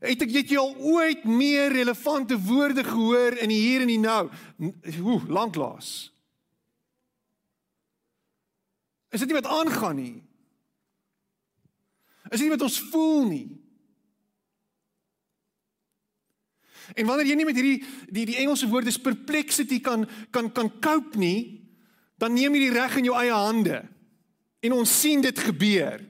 Het 0.00 0.22
ek 0.22 0.34
het 0.36 0.52
jy 0.52 0.60
al 0.60 0.76
ooit 0.76 1.24
meer 1.26 1.72
relevante 1.74 2.38
woorde 2.38 2.84
gehoor 2.86 3.38
in 3.42 3.50
die 3.50 3.60
hier 3.60 3.82
en 3.82 3.90
die 3.90 3.98
nou? 3.98 4.28
Ooh, 5.02 5.26
lanklaas. 5.26 6.10
Is 9.10 9.24
dit 9.24 9.30
nie 9.30 9.38
wat 9.38 9.50
aangaan 9.50 9.96
nie? 9.96 10.16
Is 12.28 12.38
dit 12.38 12.46
nie 12.46 12.54
wat 12.54 12.66
ons 12.66 12.80
voel 12.92 13.24
nie? 13.28 13.46
En 16.96 17.08
wanneer 17.08 17.28
jy 17.28 17.36
nie 17.36 17.48
met 17.48 17.58
hierdie 17.58 17.80
die 18.12 18.26
die 18.30 18.38
Engelse 18.40 18.68
woord 18.68 18.88
is 18.88 19.00
perplexity 19.00 19.80
kan 19.84 20.06
kan 20.32 20.52
kan 20.52 20.70
cope 20.80 21.18
nie, 21.20 21.64
dan 22.20 22.36
neem 22.36 22.54
jy 22.56 22.68
die 22.68 22.76
reg 22.76 22.96
in 23.00 23.08
jou 23.08 23.16
eie 23.18 23.34
hande. 23.34 23.82
En 24.64 24.76
ons 24.78 24.94
sien 25.00 25.22
dit 25.24 25.44
gebeur. 25.48 26.00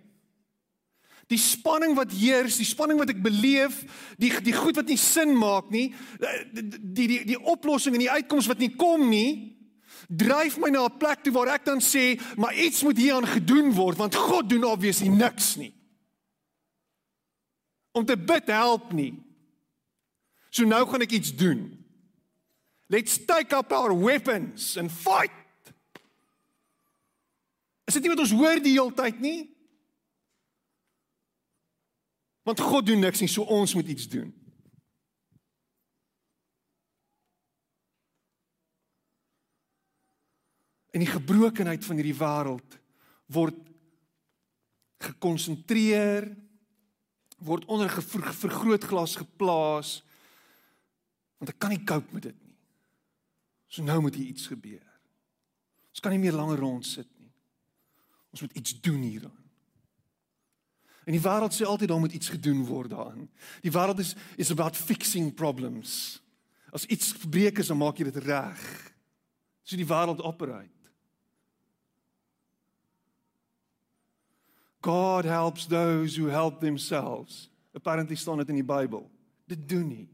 Die 1.29 1.39
spanning 1.39 1.93
wat 1.97 2.13
heers, 2.17 2.57
die 2.57 2.67
spanning 2.69 2.99
wat 3.01 3.13
ek 3.13 3.21
beleef, 3.21 3.83
die 4.17 4.33
die 4.45 4.57
goed 4.57 4.79
wat 4.81 4.89
nie 4.89 4.97
sin 5.01 5.35
maak 5.37 5.69
nie, 5.71 5.91
die 6.53 6.65
die 6.65 7.09
die, 7.11 7.21
die 7.35 7.41
oplossing 7.41 7.99
en 7.99 8.05
die 8.07 8.11
uitkoms 8.11 8.49
wat 8.49 8.63
nie 8.63 8.73
kom 8.81 9.05
nie, 9.11 9.59
dryf 10.09 10.57
my 10.57 10.71
na 10.73 10.87
'n 10.87 10.99
plek 10.99 11.23
toe 11.23 11.33
waar 11.33 11.53
ek 11.53 11.65
dan 11.65 11.81
sê, 11.85 12.17
maar 12.37 12.57
iets 12.57 12.83
moet 12.83 12.97
hieraan 12.97 13.27
gedoen 13.27 13.73
word 13.73 13.99
want 13.99 14.15
God 14.15 14.49
doen 14.49 14.65
obviously 14.65 15.09
niks 15.09 15.57
nie. 15.57 15.75
Om 17.93 18.05
te 18.05 18.17
bid 18.17 18.47
help 18.47 18.93
nie. 18.93 19.15
So 20.51 20.65
nou 20.65 20.87
gaan 20.89 21.03
ek 21.03 21.13
iets 21.13 21.35
doen. 21.37 21.85
Let's 22.89 23.19
take 23.27 23.53
up 23.57 23.73
our 23.73 23.93
weapons 23.93 24.77
and 24.77 24.93
fight. 24.93 25.33
Is 27.85 27.95
dit 27.95 28.03
nie 28.03 28.13
wat 28.13 28.21
ons 28.25 28.33
hoor 28.33 28.61
die 28.61 28.73
hele 28.73 28.93
tyd 28.97 29.21
nie? 29.21 29.58
Want 32.49 32.61
God 32.65 32.87
doen 32.89 33.03
niks 33.05 33.21
nie, 33.21 33.29
so 33.29 33.45
ons 33.45 33.75
moet 33.77 33.91
iets 33.93 34.07
doen. 34.09 34.31
En 40.97 41.05
die 41.05 41.11
gebrokenheid 41.11 41.85
van 41.85 42.01
hierdie 42.01 42.17
wêreld 42.17 42.79
word 43.29 43.59
gekonsentreer 45.05 46.31
word 47.45 47.69
onder 47.69 47.87
'n 47.87 48.33
vergrootglas 48.33 49.15
geplaas 49.21 50.03
want 51.39 51.53
ek 51.53 51.59
kan 51.59 51.71
nie 51.71 51.85
cope 51.85 52.13
met 52.13 52.23
dit 52.23 52.43
nie. 52.43 52.57
So 53.67 53.83
nou 53.83 54.01
moet 54.01 54.15
hier 54.15 54.27
iets 54.27 54.47
gebeur. 54.47 54.89
Ons 55.91 56.01
kan 56.01 56.11
nie 56.11 56.19
meer 56.19 56.33
langer 56.33 56.59
rond 56.59 56.87
sit 56.87 57.09
nie. 57.19 57.33
Ons 58.31 58.41
moet 58.41 58.57
iets 58.57 58.81
doen 58.81 59.03
hieraan. 59.03 59.48
En 61.09 61.15
die 61.17 61.23
wêreld 61.25 61.55
sê 61.57 61.65
altyd 61.65 61.89
daar 61.89 62.01
moet 62.01 62.13
iets 62.13 62.29
gedoen 62.29 62.65
word 62.69 62.91
daaraan. 62.91 63.31
Die 63.65 63.73
wêreld 63.73 63.99
is 63.99 64.15
is 64.37 64.51
about 64.51 64.77
fixing 64.77 65.35
problems. 65.35 66.21
As 66.71 66.85
iets 66.85 67.13
gebreek 67.13 67.59
is, 67.59 67.67
dan 67.73 67.81
maak 67.81 67.97
jy 67.97 68.11
dit 68.11 68.25
reg. 68.29 68.65
So 69.65 69.77
die 69.77 69.89
wêreld 69.89 70.21
operate. 70.21 70.69
God 74.85 75.25
helps 75.25 75.67
those 75.67 76.21
who 76.21 76.29
help 76.29 76.61
themselves. 76.61 77.49
Apparently 77.73 78.17
staan 78.17 78.37
dit 78.45 78.49
in 78.49 78.61
die 78.61 78.65
Bybel. 78.65 79.11
Dit 79.49 79.69
doen 79.69 79.89
nie. 79.89 80.09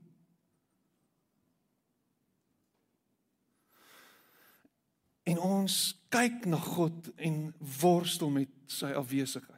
En 5.23 5.43
ons 5.43 5.81
kyk 6.09 6.47
na 6.47 6.57
God 6.57 7.11
en 7.17 7.51
worstel 7.81 8.31
met 8.31 8.55
sy 8.71 8.95
afwesigheid 8.95 9.54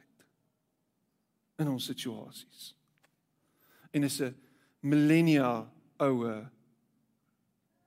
in 1.57 1.69
ons 1.69 1.85
situasies. 1.89 2.75
En 3.91 4.03
is 4.03 4.19
'n 4.21 4.35
millennia 4.79 5.71
oue 5.97 6.49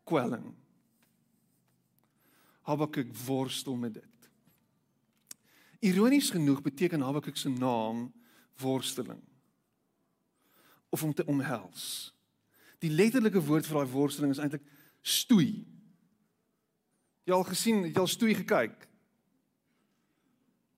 kwelling. 0.05 0.55
Habakuk 2.61 3.17
worstel 3.17 3.77
met 3.77 3.95
dit. 3.95 4.31
Ironies 5.81 6.31
genoeg 6.31 6.63
beteken 6.63 7.01
Habakuk 7.01 7.37
se 7.37 7.49
naam 7.49 8.13
worsteling 8.61 9.23
of 10.89 11.03
om 11.03 11.15
te 11.15 11.27
omhels. 11.27 12.15
Die 12.79 12.91
letterlike 12.91 13.41
woord 13.41 13.67
vir 13.67 13.77
daai 13.81 13.93
worsteling 13.93 14.33
is 14.35 14.41
eintlik 14.43 14.65
stoei. 15.01 15.65
Jy 17.25 17.35
al 17.37 17.45
gesien, 17.47 17.85
jy 17.87 18.01
al 18.01 18.11
stoei 18.11 18.35
gekyk? 18.35 18.89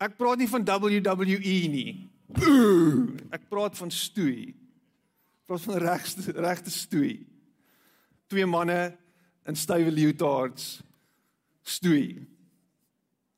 Ek 0.03 0.17
praat 0.19 0.41
nie 0.43 0.51
van 0.51 0.67
WWE 0.67 1.55
nie. 1.73 1.93
Ek 3.37 3.49
praat 3.51 3.77
van 3.79 3.91
stoei. 3.93 4.53
Ek 4.53 5.51
praat 5.51 5.67
van 5.67 5.81
regte 5.83 6.35
regte 6.39 6.73
stoei. 6.73 7.15
Twee 8.33 8.47
manne 8.47 8.95
in 9.49 9.59
stywe 9.59 9.93
leotards 9.93 10.81
stoei. 11.63 12.23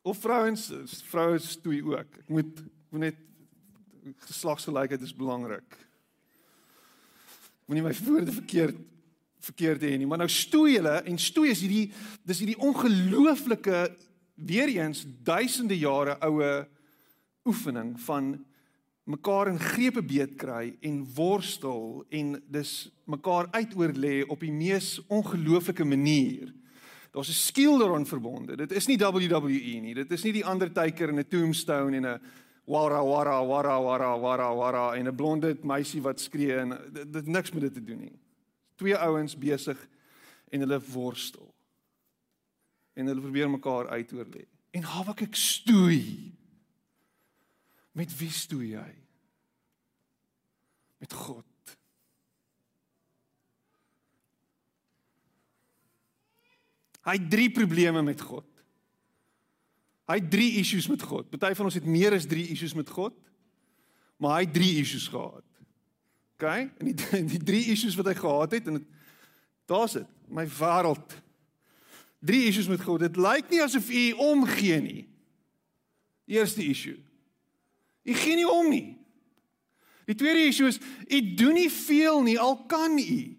Of 0.05 0.21
vrouens, 0.21 0.69
vroue 1.09 1.39
stoei 1.41 1.83
ook. 1.83 2.21
Ek 2.25 2.29
moet 2.29 2.65
moet 2.95 3.09
net 3.09 3.17
geslagsgelykheid 4.29 5.03
is 5.03 5.15
belangrik. 5.17 5.79
Moenie 7.67 7.83
my 7.87 7.95
woorde 8.05 8.35
verkeerd 8.37 8.77
verkeerd 9.45 9.83
hê 9.85 9.97
nie, 10.01 10.07
maar 10.09 10.23
nou 10.23 10.29
stoei 10.33 10.79
hulle 10.79 10.95
en 11.05 11.19
stoei 11.21 11.51
is 11.53 11.61
hierdie 11.61 11.91
dis 12.25 12.39
hierdie 12.41 12.61
ongelooflike 12.65 13.81
weer 14.49 14.71
eens 14.73 15.03
duisende 15.27 15.77
jare 15.77 16.15
oue 16.25 16.53
oefening 17.45 17.93
van 18.07 18.31
mekaar 19.05 19.51
in 19.53 19.61
grepe 19.61 20.03
beet 20.03 20.37
kry 20.41 20.77
en 20.81 21.03
worstel 21.15 22.05
en 22.09 22.37
dis 22.49 22.73
mekaar 23.05 23.51
uitoorlê 23.53 24.23
op 24.29 24.41
die 24.41 24.53
mees 24.53 24.97
ongelooflike 25.13 25.85
manier. 25.85 26.53
Daar's 27.13 27.29
'n 27.29 27.33
skill 27.51 27.79
daaraan 27.79 28.07
verbonde. 28.07 28.57
Dit 28.57 28.73
is 28.73 28.87
nie 28.87 28.99
WWE 28.99 29.81
nie. 29.81 29.95
Dit 29.95 30.11
is 30.11 30.23
nie 30.25 30.33
die 30.33 30.45
Undertaker 30.51 31.09
in 31.09 31.19
'n 31.19 31.29
tombstone 31.29 31.97
en 31.97 32.07
'n 32.07 32.21
wara 32.65 33.05
wara 33.05 33.47
wara 33.47 33.83
wara 33.83 34.19
wara 34.19 34.55
wara 34.55 34.95
en 34.95 35.07
'n 35.07 35.15
blonde 35.15 35.57
meisie 35.63 36.03
wat 36.03 36.21
skree 36.21 36.57
en 36.57 36.79
dit, 36.93 37.13
dit 37.13 37.27
niks 37.27 37.53
met 37.53 37.61
dit 37.61 37.75
te 37.75 37.85
doen 37.85 38.01
nie. 38.01 38.19
Twee 38.77 38.97
ouens 38.97 39.39
besig 39.39 39.89
en 40.51 40.61
hulle 40.61 40.81
worstel. 40.81 41.55
En 42.95 43.07
hulle 43.07 43.21
probeer 43.21 43.51
mekaar 43.51 43.89
uitoorlê. 43.89 44.47
En 44.71 44.83
hawak 44.83 45.21
ek 45.21 45.35
stoei. 45.35 46.34
Met 47.95 48.11
wie 48.19 48.31
stoei 48.35 48.73
jy? 48.75 48.91
Met 50.99 51.13
God. 51.15 51.47
Hy 57.05 57.19
het 57.21 57.31
drie 57.31 57.51
probleme 57.53 58.03
met 58.03 58.21
God. 58.25 58.49
Hy 60.09 60.19
het 60.21 60.31
drie 60.33 60.51
issues 60.61 60.89
met 60.89 61.03
God. 61.05 61.29
Party 61.31 61.55
van 61.57 61.69
ons 61.69 61.77
het 61.77 61.87
meer 61.89 62.17
as 62.17 62.27
drie 62.29 62.47
issues 62.53 62.75
met 62.77 62.91
God. 62.91 63.15
Maar 64.21 64.39
hy 64.39 64.47
het 64.47 64.55
drie 64.57 64.73
issues 64.81 65.07
gehad. 65.13 65.45
OK? 66.35 66.49
En 66.49 66.91
die 66.91 66.97
die 67.37 67.43
drie 67.45 67.65
issues 67.73 67.97
wat 68.01 68.11
hy 68.11 68.17
gehad 68.19 68.59
het 68.59 68.73
en 68.73 68.83
daar's 69.71 69.99
dit. 70.01 70.11
My 70.29 70.47
wêreld. 70.59 71.19
Drie 72.25 72.47
issues 72.49 72.69
met 72.73 72.83
God. 72.83 73.05
Dit 73.05 73.21
lyk 73.21 73.53
nie 73.53 73.63
asof 73.63 73.89
u 73.93 74.05
omgee 74.33 74.81
nie. 74.81 75.03
Eerste 76.25 76.65
issue. 76.65 76.99
U 78.05 78.15
gee 78.15 78.37
nie 78.37 78.49
om 78.49 78.69
nie. 78.69 78.95
Die 80.05 80.15
tweede 80.15 80.45
issue 80.47 80.69
is 80.69 80.81
u 81.09 81.21
doen 81.35 81.57
nie 81.57 81.71
veel 81.73 82.23
nie 82.23 82.37
al 82.41 82.59
kan 82.69 82.99
u. 82.99 83.37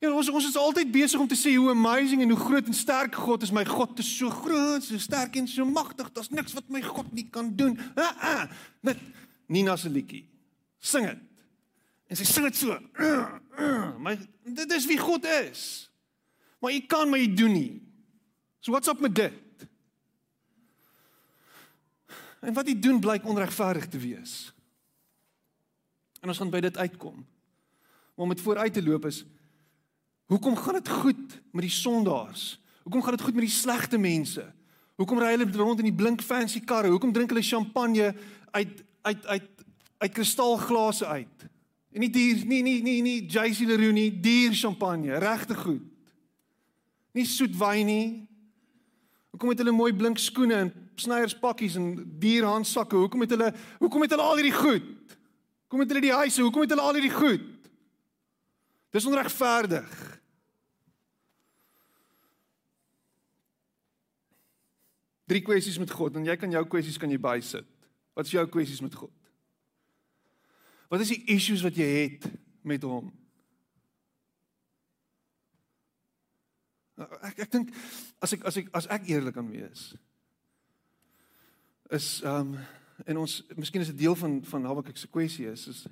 Ja, 0.00 0.08
ons 0.16 0.30
ons 0.32 0.46
is 0.48 0.56
altyd 0.56 0.92
besig 0.92 1.20
om 1.20 1.28
te 1.28 1.36
sê 1.36 1.52
hoe 1.58 1.72
amazing 1.74 2.22
en 2.24 2.30
hoe 2.32 2.40
groot 2.40 2.68
en 2.72 2.76
sterk 2.76 3.18
God 3.20 3.42
is. 3.44 3.52
My 3.52 3.66
God 3.68 3.98
is 4.00 4.08
so 4.16 4.32
groot, 4.32 4.84
so 4.84 5.00
sterk 5.00 5.36
en 5.36 5.48
so 5.48 5.66
magtig. 5.68 6.08
Daar's 6.16 6.32
niks 6.32 6.56
wat 6.56 6.70
my 6.72 6.80
God 6.84 7.10
nie 7.12 7.26
kan 7.32 7.50
doen. 7.56 7.76
Ah, 7.94 8.24
ah, 8.30 8.46
net 8.80 9.00
Nina 9.50 9.76
se 9.76 9.92
liedjie. 9.92 10.22
Sing 10.80 11.04
dit. 11.04 11.20
En 12.08 12.16
sy 12.16 12.24
sing 12.24 12.48
dit 12.48 12.56
so. 12.56 12.78
Ah, 12.96 13.36
ah, 13.60 13.92
my 14.00 14.16
dit 14.44 14.72
is 14.72 14.88
wie 14.88 14.98
God 15.00 15.28
is. 15.42 15.90
Maar 16.64 16.72
jy 16.76 16.80
kan 16.88 17.12
maar 17.12 17.20
jy 17.20 17.28
doen 17.36 17.52
nie. 17.56 17.72
So 18.64 18.72
what's 18.72 18.88
up 18.88 19.04
met 19.04 19.14
dit? 19.16 19.36
En 22.40 22.56
wat 22.56 22.66
hy 22.66 22.76
doen 22.78 23.00
blyk 23.00 23.26
onregverdig 23.28 23.88
te 23.88 24.00
wees. 24.00 24.52
En 26.20 26.28
ons 26.28 26.40
gaan 26.40 26.52
by 26.52 26.60
dit 26.64 26.76
uitkom. 26.76 27.20
Maar 28.14 28.26
om 28.28 28.32
dit 28.34 28.40
vooruit 28.44 28.72
te 28.72 28.82
loop 28.84 29.06
is 29.08 29.24
hoekom 30.30 30.56
gaan 30.56 30.76
dit 30.78 30.88
goed 30.88 31.40
met 31.50 31.64
die 31.66 31.74
sondaars? 31.74 32.60
Hoekom 32.82 33.02
gaan 33.02 33.16
dit 33.16 33.24
goed 33.26 33.34
met 33.34 33.48
die 33.48 33.54
slegte 33.54 33.98
mense? 33.98 34.44
Hoekom 35.00 35.18
ry 35.18 35.32
hulle 35.34 35.48
rond 35.56 35.80
in 35.82 35.88
die 35.88 35.96
blink 35.96 36.22
fancy 36.22 36.60
karre? 36.62 36.92
Hoekom 36.92 37.12
drink 37.12 37.32
hulle 37.32 37.42
champagne 37.42 38.12
uit 38.50 38.84
uit 39.02 39.26
uit 39.26 39.64
uit 39.98 40.12
kristalglase 40.12 41.06
uit? 41.06 41.46
En 41.90 42.04
nie 42.04 42.10
duur 42.12 42.44
nie 42.46 42.62
nie 42.62 42.78
nie 42.82 43.00
nie 43.02 43.16
JC 43.26 43.66
Leroux 43.66 43.92
nie, 43.96 44.10
duur 44.12 44.54
champagne, 44.54 45.18
regte 45.18 45.56
goed. 45.58 45.82
Nie 47.16 47.26
soet 47.26 47.56
wyn 47.58 47.88
nie. 47.88 48.06
Hoekom 49.34 49.50
het 49.50 49.62
hulle 49.64 49.74
mooi 49.74 49.90
blink 49.96 50.20
skoene 50.22 50.60
en 50.66 50.70
Snyders 51.00 51.36
pakkies 51.38 51.76
en 51.80 51.94
duur 52.20 52.44
handsakke? 52.44 52.96
Hoekom 52.96 53.24
het 53.24 53.34
hulle 53.34 53.50
hoekom 53.78 54.04
het 54.04 54.14
hulle 54.14 54.26
al 54.26 54.40
hierdie 54.40 54.56
goed? 54.56 55.16
Hoekom 55.66 55.84
het 55.84 55.92
hulle 55.92 56.04
die 56.04 56.14
huise? 56.14 56.42
Hoekom 56.42 56.64
het 56.64 56.72
hulle 56.74 56.84
al 56.84 56.98
hierdie 56.98 57.14
goed? 57.14 57.46
Dis 58.90 59.06
onregverdig. 59.06 59.92
Drie 65.30 65.42
kwessies 65.46 65.78
met 65.78 65.92
God 65.94 66.18
en 66.18 66.26
jy 66.26 66.34
kan 66.36 66.50
jou 66.50 66.64
kwessies 66.66 66.98
kan 66.98 67.10
jy 67.12 67.20
bysit. 67.22 67.66
Wat 68.18 68.26
is 68.26 68.34
jou 68.34 68.46
kwessies 68.50 68.82
met 68.82 68.94
God? 68.98 69.14
Wat 70.90 71.00
is 71.04 71.12
die 71.14 71.22
issues 71.30 71.62
wat 71.62 71.78
jy 71.78 71.86
het 71.86 72.26
met 72.66 72.82
hom? 72.82 73.12
Ek 77.22 77.46
ek 77.46 77.52
dink 77.54 77.70
as 78.20 78.34
ek 78.34 78.42
as 78.50 78.58
ek 78.60 78.72
as 78.76 78.88
ek 78.90 79.06
eerlik 79.08 79.38
kan 79.38 79.46
wees 79.48 79.92
is 81.90 82.20
ehm 82.22 82.54
um, 82.54 82.58
en 83.04 83.16
ons 83.16 83.42
miskien 83.56 83.80
is 83.80 83.88
'n 83.88 83.96
deel 83.96 84.14
van 84.14 84.44
van 84.44 84.64
Habakuk 84.64 84.96
se 84.96 85.08
kwessie 85.08 85.50
is 85.50 85.66
is 85.66 85.86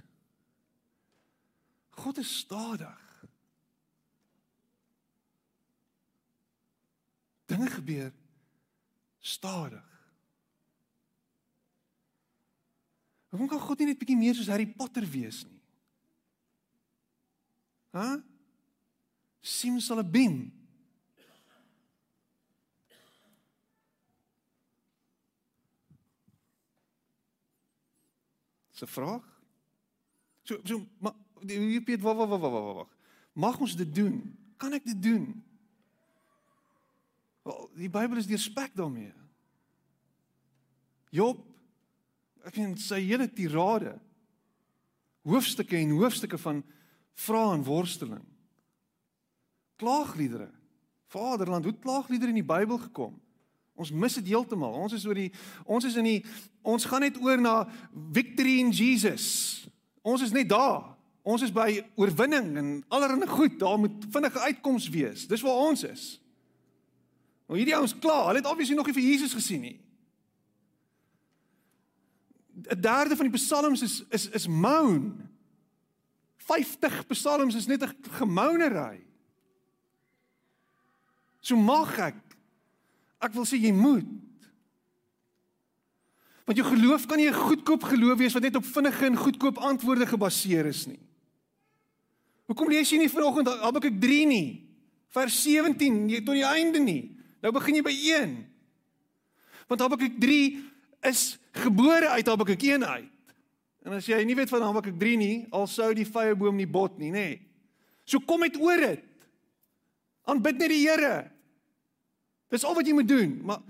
God 1.91 2.19
is 2.19 2.39
stadig. 2.39 3.27
Dinge 7.47 7.67
gebeur 7.67 8.13
stadig. 9.19 9.87
Hoekom 13.29 13.49
kan 13.49 13.61
God 13.61 13.79
nie 13.79 13.87
net 13.87 13.99
bietjie 13.99 14.17
meer 14.17 14.35
soos 14.35 14.47
Harry 14.47 14.67
Potter 14.67 15.05
wees 15.11 15.43
nie? 15.45 15.61
Hæ? 17.91 17.99
Huh? 17.99 18.23
Simsalabim. 19.41 20.58
Se 28.79 28.87
vraag? 28.87 29.25
So 30.47 30.61
so 30.65 30.81
maar 31.03 31.17
jy 31.43 31.83
weet 31.83 32.03
wat 32.05 32.17
wat 32.17 32.31
wat 32.31 32.41
wat 32.41 32.75
wat. 32.83 32.97
Mag 33.39 33.59
ons 33.63 33.77
dit 33.79 33.91
doen? 33.95 34.23
Kan 34.59 34.75
ek 34.79 34.87
dit 34.87 35.03
doen? 35.03 35.31
Wel, 37.47 37.71
die 37.79 37.91
Bybel 37.91 38.21
is 38.23 38.31
deurspek 38.31 38.75
daarmee. 38.79 39.15
Job 41.15 41.43
ek 42.47 42.57
sien 42.57 42.77
sy 42.81 43.03
hele 43.05 43.27
tirade 43.29 43.99
hoofstukke 45.29 45.77
en 45.77 45.97
hoofstukke 45.99 46.39
van 46.41 46.63
vra 47.19 47.43
en 47.53 47.65
worsteling. 47.67 48.25
Klaagliedere. 49.79 50.49
Vaderland, 51.13 51.65
hoe 51.65 51.77
klaagliedere 51.77 52.33
in 52.33 52.41
die 52.41 52.47
Bybel 52.47 52.79
gekom? 52.79 53.17
Ons 53.79 53.93
mis 53.95 54.19
dit 54.19 54.31
heeltemal. 54.33 54.75
Ons 54.75 54.97
is 54.97 55.07
oor 55.07 55.19
die 55.19 55.31
ons 55.65 55.87
is 55.87 55.97
in 56.01 56.07
die 56.09 56.21
ons 56.67 56.87
gaan 56.89 57.05
net 57.07 57.19
oor 57.23 57.39
na 57.41 57.63
victory 58.13 58.59
in 58.59 58.73
Jesus. 58.75 59.27
Ons 60.03 60.25
is 60.27 60.35
net 60.35 60.51
daar. 60.51 60.97
Ons 61.29 61.45
is 61.47 61.53
by 61.55 61.85
oorwinning 62.01 62.57
en 62.59 62.71
allerlei 62.89 63.29
goed. 63.31 63.59
Daar 63.61 63.79
moet 63.79 64.07
vinnige 64.11 64.41
uitkoms 64.41 64.89
wees. 64.91 65.27
Dis 65.31 65.45
waar 65.45 65.67
ons 65.69 65.85
is. 65.87 66.07
Nou 67.47 67.59
hierdie 67.59 67.77
ouens 67.77 67.95
klaar. 68.01 68.27
Hulle 68.31 68.43
het 68.43 68.51
obviously 68.51 68.77
nog 68.77 68.89
nie 68.89 68.97
vir 68.97 69.09
Jesus 69.13 69.37
gesien 69.37 69.63
nie. 69.63 69.79
'n 72.59 72.81
Derde 72.81 73.17
van 73.17 73.31
die 73.31 73.39
psalms 73.39 73.83
is 73.83 74.03
is 74.11 74.29
is 74.29 74.47
moan. 74.47 75.29
50 76.37 77.07
psalms 77.07 77.55
is 77.55 77.67
net 77.67 77.83
'n 77.83 77.95
gemounery. 78.19 79.07
So 81.41 81.57
mag 81.57 81.99
ek 81.99 82.28
Ek 83.19 83.35
wil 83.35 83.47
sê 83.49 83.59
jy 83.59 83.73
moet. 83.75 84.07
Want 86.49 86.61
jou 86.61 86.67
geloof 86.71 87.05
kan 87.07 87.19
nie 87.19 87.29
'n 87.29 87.35
goedkoop 87.35 87.83
geloof 87.83 88.19
wees 88.19 88.33
wat 88.33 88.43
net 88.43 88.57
op 88.57 88.65
vinnige 88.65 89.05
en 89.05 89.17
goedkoop 89.17 89.59
antwoorde 89.59 90.07
gebaseer 90.07 90.67
is 90.67 90.87
nie. 90.87 91.01
Hoekom 92.47 92.69
lees 92.69 92.91
jy 92.91 92.99
nie 92.99 93.11
vanoggend 93.11 93.49
Habakuk 93.49 94.01
3 94.01 94.27
nie? 94.27 94.65
Vers 95.13 95.43
17 95.43 96.09
jy 96.09 96.23
tot 96.25 96.35
die 96.35 96.45
einde 96.45 96.79
nie. 96.79 97.17
Nou 97.43 97.53
begin 97.53 97.75
jy 97.75 97.83
by 97.83 97.93
1. 97.93 98.47
Want 99.69 99.81
Habakuk 99.81 100.17
3 100.21 100.65
is 101.03 101.39
gebore 101.53 102.09
uit 102.09 102.27
Habakuk 102.27 102.63
1 102.63 102.85
uit. 102.85 103.13
En 103.85 103.93
as 103.93 104.07
jy 104.07 104.25
nie 104.25 104.35
weet 104.35 104.49
van 104.49 104.63
Habakuk 104.63 104.99
3 104.99 105.17
nie, 105.17 105.47
al 105.51 105.67
sou 105.67 105.93
die 105.95 106.07
vyeboom 106.09 106.57
nie 106.57 106.67
bot 106.67 106.99
nie, 106.99 107.13
nê. 107.13 107.41
So 108.09 108.21
kom 108.21 108.41
met 108.41 108.57
oor 108.57 108.81
dit. 108.81 109.05
Aanbid 110.29 110.59
net 110.61 110.73
die 110.73 110.83
Here. 110.89 111.31
Dis 112.49 112.65
al 112.65 112.77
wat 112.77 112.87
jy 112.89 112.95
moet 112.97 113.09
doen, 113.09 113.35
maar 113.45 113.61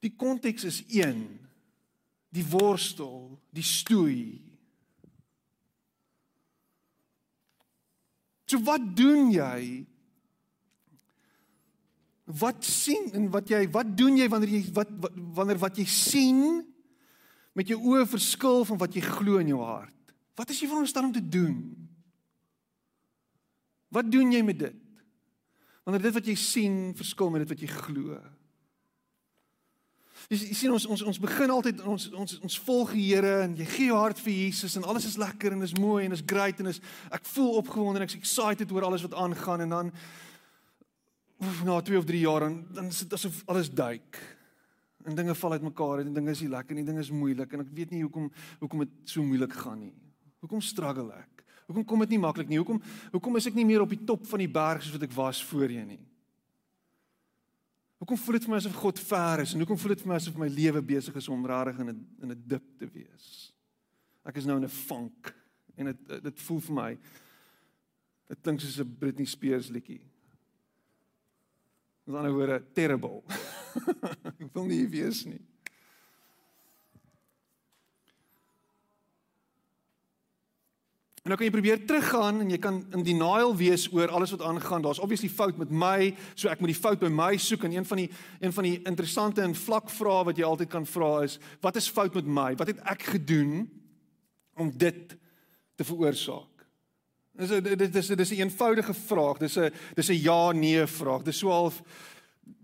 die 0.00 0.12
konteks 0.16 0.64
is 0.68 0.80
een. 0.88 1.26
Die 2.32 2.44
worstel, 2.46 3.34
die 3.52 3.66
stoei. 3.66 4.38
So 8.50 8.58
wat 8.66 8.82
doen 8.96 9.30
jy? 9.34 9.84
Wat 12.40 12.64
sien 12.66 13.10
en 13.18 13.28
wat 13.34 13.50
jy 13.50 13.64
wat 13.74 13.90
doen 13.98 14.18
jy 14.18 14.28
wanneer 14.30 14.52
jy 14.54 14.62
wat, 14.74 14.90
wat 15.02 15.16
wanneer 15.34 15.58
wat 15.58 15.78
jy 15.78 15.86
sien 15.90 16.60
met 17.58 17.70
jou 17.70 17.78
oë 17.90 18.04
verskil 18.06 18.62
van 18.68 18.78
wat 18.78 18.94
jy 18.94 19.02
glo 19.04 19.42
in 19.42 19.50
jou 19.50 19.62
hart? 19.66 20.14
Wat 20.38 20.50
is 20.54 20.62
jy 20.62 20.70
veronderstel 20.70 21.08
om 21.10 21.14
te 21.14 21.24
doen? 21.26 21.58
Wat 23.90 24.06
doen 24.10 24.30
jy 24.32 24.42
met 24.46 24.62
dit? 24.62 24.78
Wanneer 25.84 26.02
dit 26.02 26.16
wat 26.18 26.28
jy 26.28 26.36
sien 26.38 26.76
verskil 26.96 27.30
met 27.32 27.44
dit 27.44 27.52
wat 27.54 27.64
jy 27.64 27.70
glo. 27.72 28.18
Jy, 30.28 30.36
jy 30.50 30.56
sien 30.56 30.74
ons 30.74 30.84
ons 30.86 31.02
ons 31.10 31.20
begin 31.22 31.52
altyd 31.54 31.80
ons 31.88 32.08
ons 32.12 32.34
ons 32.44 32.58
volg 32.66 32.92
die 32.94 33.06
Here 33.08 33.40
en 33.46 33.54
jy 33.58 33.66
gee 33.72 33.88
jou 33.88 33.98
hart 33.98 34.20
vir 34.20 34.34
Jesus 34.34 34.76
en 34.78 34.84
alles 34.86 35.08
is 35.08 35.16
lekker 35.20 35.56
en 35.56 35.64
is 35.66 35.76
mooi 35.80 36.04
en 36.04 36.16
is 36.16 36.24
great 36.26 36.60
en 36.60 36.70
is 36.70 36.82
ek 37.10 37.24
voel 37.32 37.56
opgewonde 37.62 38.02
en 38.02 38.06
ek's 38.06 38.18
excited 38.18 38.70
oor 38.74 38.86
alles 38.90 39.06
wat 39.06 39.16
aangaan 39.18 39.64
en 39.64 39.74
dan 39.76 39.94
na 41.64 41.80
2 41.80 41.98
of 41.98 42.04
3 42.04 42.20
jaar 42.20 42.46
dan 42.46 42.60
dan 42.76 42.92
is 42.92 43.00
dit 43.06 43.16
asof 43.16 43.40
alles 43.48 43.72
duik. 43.72 44.20
En 45.08 45.16
dinge 45.16 45.34
val 45.34 45.56
uitmekaar 45.56 46.04
en 46.04 46.12
dinge 46.12 46.30
is 46.36 46.44
nie 46.44 46.52
lekker 46.52 46.76
nie, 46.76 46.84
dinge 46.84 47.00
is 47.00 47.10
moeilik 47.10 47.56
en 47.56 47.64
ek 47.64 47.72
weet 47.72 47.94
nie 47.94 48.04
hoekom 48.04 48.28
hoekom 48.60 48.84
dit 48.84 48.96
so 49.08 49.24
moeilik 49.24 49.56
gaan 49.64 49.80
nie. 49.86 49.94
Hoekom 50.44 50.60
struggle 50.64 51.10
ek? 51.16 51.29
Hoekom 51.70 51.84
kom 51.86 52.00
dit 52.02 52.16
nie 52.16 52.18
maklik 52.18 52.48
nie? 52.50 52.58
Hoekom 52.58 52.80
hoekom 53.12 53.36
is 53.38 53.46
ek 53.46 53.54
nie 53.54 53.64
meer 53.68 53.84
op 53.84 53.92
die 53.92 54.02
top 54.02 54.24
van 54.26 54.42
die 54.42 54.50
berg 54.50 54.82
soos 54.82 54.96
wat 54.96 55.04
ek 55.06 55.14
was 55.14 55.38
voorheen 55.46 55.92
nie? 55.92 56.00
Hoekom 58.02 58.18
voel 58.18 58.38
dit 58.38 58.46
vir 58.48 58.54
my 58.54 58.58
asof 58.58 58.78
God 58.80 58.98
ver 58.98 59.44
is 59.44 59.52
en 59.54 59.62
hoekom 59.62 59.78
voel 59.78 59.94
dit 59.94 60.02
vir 60.02 60.10
my 60.10 60.16
asof 60.18 60.40
my 60.40 60.48
lewe 60.50 60.82
besig 60.82 61.18
is 61.20 61.28
om 61.30 61.46
rarig 61.46 61.78
in 61.78 61.92
'n 61.92 62.00
in 62.24 62.32
'n 62.32 62.42
dip 62.46 62.66
te 62.78 62.88
wees? 62.90 63.52
Ek 64.26 64.36
is 64.36 64.46
nou 64.46 64.56
in 64.56 64.64
'n 64.64 64.68
funk 64.68 65.34
en 65.76 65.86
dit 65.86 66.22
dit 66.24 66.40
voel 66.40 66.60
vir 66.60 66.74
my 66.74 66.98
dit 68.28 68.42
klink 68.42 68.60
soos 68.60 68.80
'n 68.80 68.96
Britney 68.98 69.26
Spears 69.26 69.70
liedjie. 69.70 70.00
Met 72.04 72.16
ander 72.16 72.32
woorde, 72.32 72.64
terrible. 72.74 73.22
ek 74.42 74.50
wil 74.52 74.66
nie 74.66 74.88
wees 74.88 75.24
nie. 75.24 75.49
En 81.20 81.28
dan 81.28 81.36
kan 81.36 81.46
jy 81.46 81.52
probeer 81.52 81.80
teruggaan 81.84 82.40
en 82.40 82.50
jy 82.50 82.56
kan 82.58 82.78
in 82.96 83.02
denial 83.04 83.50
wees 83.56 83.82
oor 83.92 84.08
alles 84.08 84.30
wat 84.32 84.42
aangaan. 84.42 84.82
Daar's 84.82 84.98
obviously 84.98 85.28
fout 85.28 85.58
met 85.60 85.70
my, 85.70 86.14
so 86.34 86.48
ek 86.48 86.62
moet 86.62 86.72
die 86.72 86.78
fout 86.80 87.02
by 87.02 87.10
my 87.12 87.34
soek 87.36 87.66
en 87.68 87.74
een 87.76 87.84
van 87.84 88.00
die 88.00 88.06
een 88.40 88.54
van 88.56 88.64
die 88.64 88.78
interessante 88.88 89.44
en 89.44 89.54
vlak 89.54 89.92
vrae 89.92 90.24
wat 90.30 90.40
jy 90.40 90.46
altyd 90.48 90.70
kan 90.72 90.88
vra 90.88 91.18
is, 91.26 91.36
wat 91.60 91.76
is 91.76 91.90
fout 91.92 92.16
met 92.16 92.24
my? 92.24 92.54
Wat 92.56 92.72
het 92.72 92.80
ek 92.88 93.04
gedoen 93.18 93.68
om 94.56 94.72
dit 94.72 95.16
te 95.76 95.84
veroorsaak? 95.84 96.64
Dis 97.36 97.52
dit 97.68 97.96
is 97.96 98.06
dit 98.06 98.20
is 98.20 98.30
'n 98.30 98.40
eenvoudige 98.40 98.94
vraag. 98.94 99.38
Dis 99.38 99.58
'n 99.58 99.70
dis 99.94 100.08
'n 100.08 100.22
ja 100.22 100.52
nee 100.52 100.86
vraag. 100.86 101.22
Dis 101.22 101.38
so 101.38 101.50
half 101.50 101.82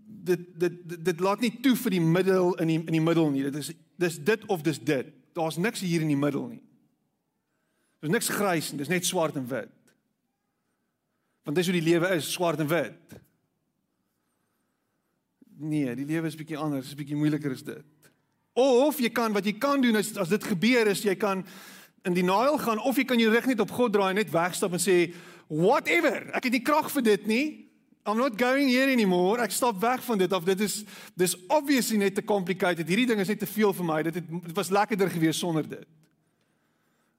dit 0.07 0.39
dit 0.59 0.89
dit, 0.89 1.05
dit 1.05 1.19
laat 1.19 1.39
nie 1.39 1.59
toe 1.61 1.75
vir 1.75 1.91
die 1.91 2.01
middel 2.01 2.55
in 2.55 2.67
die 2.67 2.79
in 2.79 2.93
die 2.97 3.01
middel 3.01 3.29
nie. 3.29 3.43
Dit 3.43 3.55
is 3.55 3.71
dis 3.95 4.17
dit 4.17 4.45
of 4.45 4.61
dis 4.61 4.79
dit. 4.79 5.05
Daar's 5.33 5.57
niks 5.57 5.79
hier 5.79 6.01
in 6.01 6.07
die 6.07 6.17
middel 6.17 6.47
nie. 6.47 6.66
Daar's 7.99 8.13
niks 8.13 8.29
grys 8.29 8.71
nie, 8.71 8.81
dis 8.81 8.91
net 8.91 9.05
swart 9.05 9.35
en 9.39 9.47
wit. 9.49 9.73
Want 11.47 11.57
dis 11.57 11.69
hoe 11.69 11.77
die 11.77 11.85
lewe 11.85 12.11
is, 12.17 12.29
swart 12.31 12.59
en 12.59 12.69
wit. 12.69 13.17
Nee, 15.57 15.95
die 15.97 16.05
lewe 16.05 16.29
is 16.29 16.37
bietjie 16.37 16.59
anders, 16.59 16.91
is 16.91 16.97
bietjie 16.97 17.17
moeiliker 17.17 17.55
as 17.55 17.63
dit. 17.65 18.11
Of 18.57 18.99
jy 19.01 19.09
kan 19.13 19.33
wat 19.33 19.45
jy 19.45 19.55
kan 19.61 19.81
doen 19.81 19.97
is 19.97 20.11
as 20.17 20.29
dit 20.33 20.43
gebeur 20.49 20.89
is 20.89 21.03
jy 21.05 21.15
kan 21.17 21.43
in 22.05 22.15
denial 22.17 22.57
gaan 22.61 22.81
of 22.81 22.97
jy 22.97 23.05
kan 23.05 23.19
jou 23.21 23.29
rug 23.33 23.45
net 23.49 23.61
op 23.61 23.73
God 23.73 23.93
draai 23.93 24.11
en 24.11 24.19
net 24.21 24.33
wegstap 24.33 24.73
en 24.73 24.81
sê 24.81 24.97
whatever. 25.47 26.29
Ek 26.37 26.49
het 26.49 26.57
nie 26.57 26.65
krag 26.65 26.89
vir 26.93 27.05
dit 27.05 27.27
nie. 27.29 27.45
I'm 28.07 28.17
not 28.17 28.37
going 28.39 28.69
here 28.71 28.91
anymore. 28.91 29.41
Ek 29.43 29.51
stap 29.51 29.81
weg 29.81 30.03
van 30.05 30.21
dit 30.21 30.33
af. 30.33 30.45
Dit 30.47 30.61
is 30.63 30.79
dis 31.19 31.35
obviously 31.51 31.99
net 31.99 32.15
te 32.15 32.23
complicated. 32.23 32.87
Hierdie 32.87 33.09
ding 33.09 33.19
is 33.19 33.27
net 33.27 33.41
te 33.43 33.49
veel 33.49 33.73
vir 33.75 33.87
my. 33.87 34.01
Dit 34.07 34.21
het 34.21 34.29
dit 34.31 34.55
was 34.55 34.71
lekkerder 34.71 35.11
gewees 35.11 35.41
sonder 35.41 35.67
dit. 35.67 35.87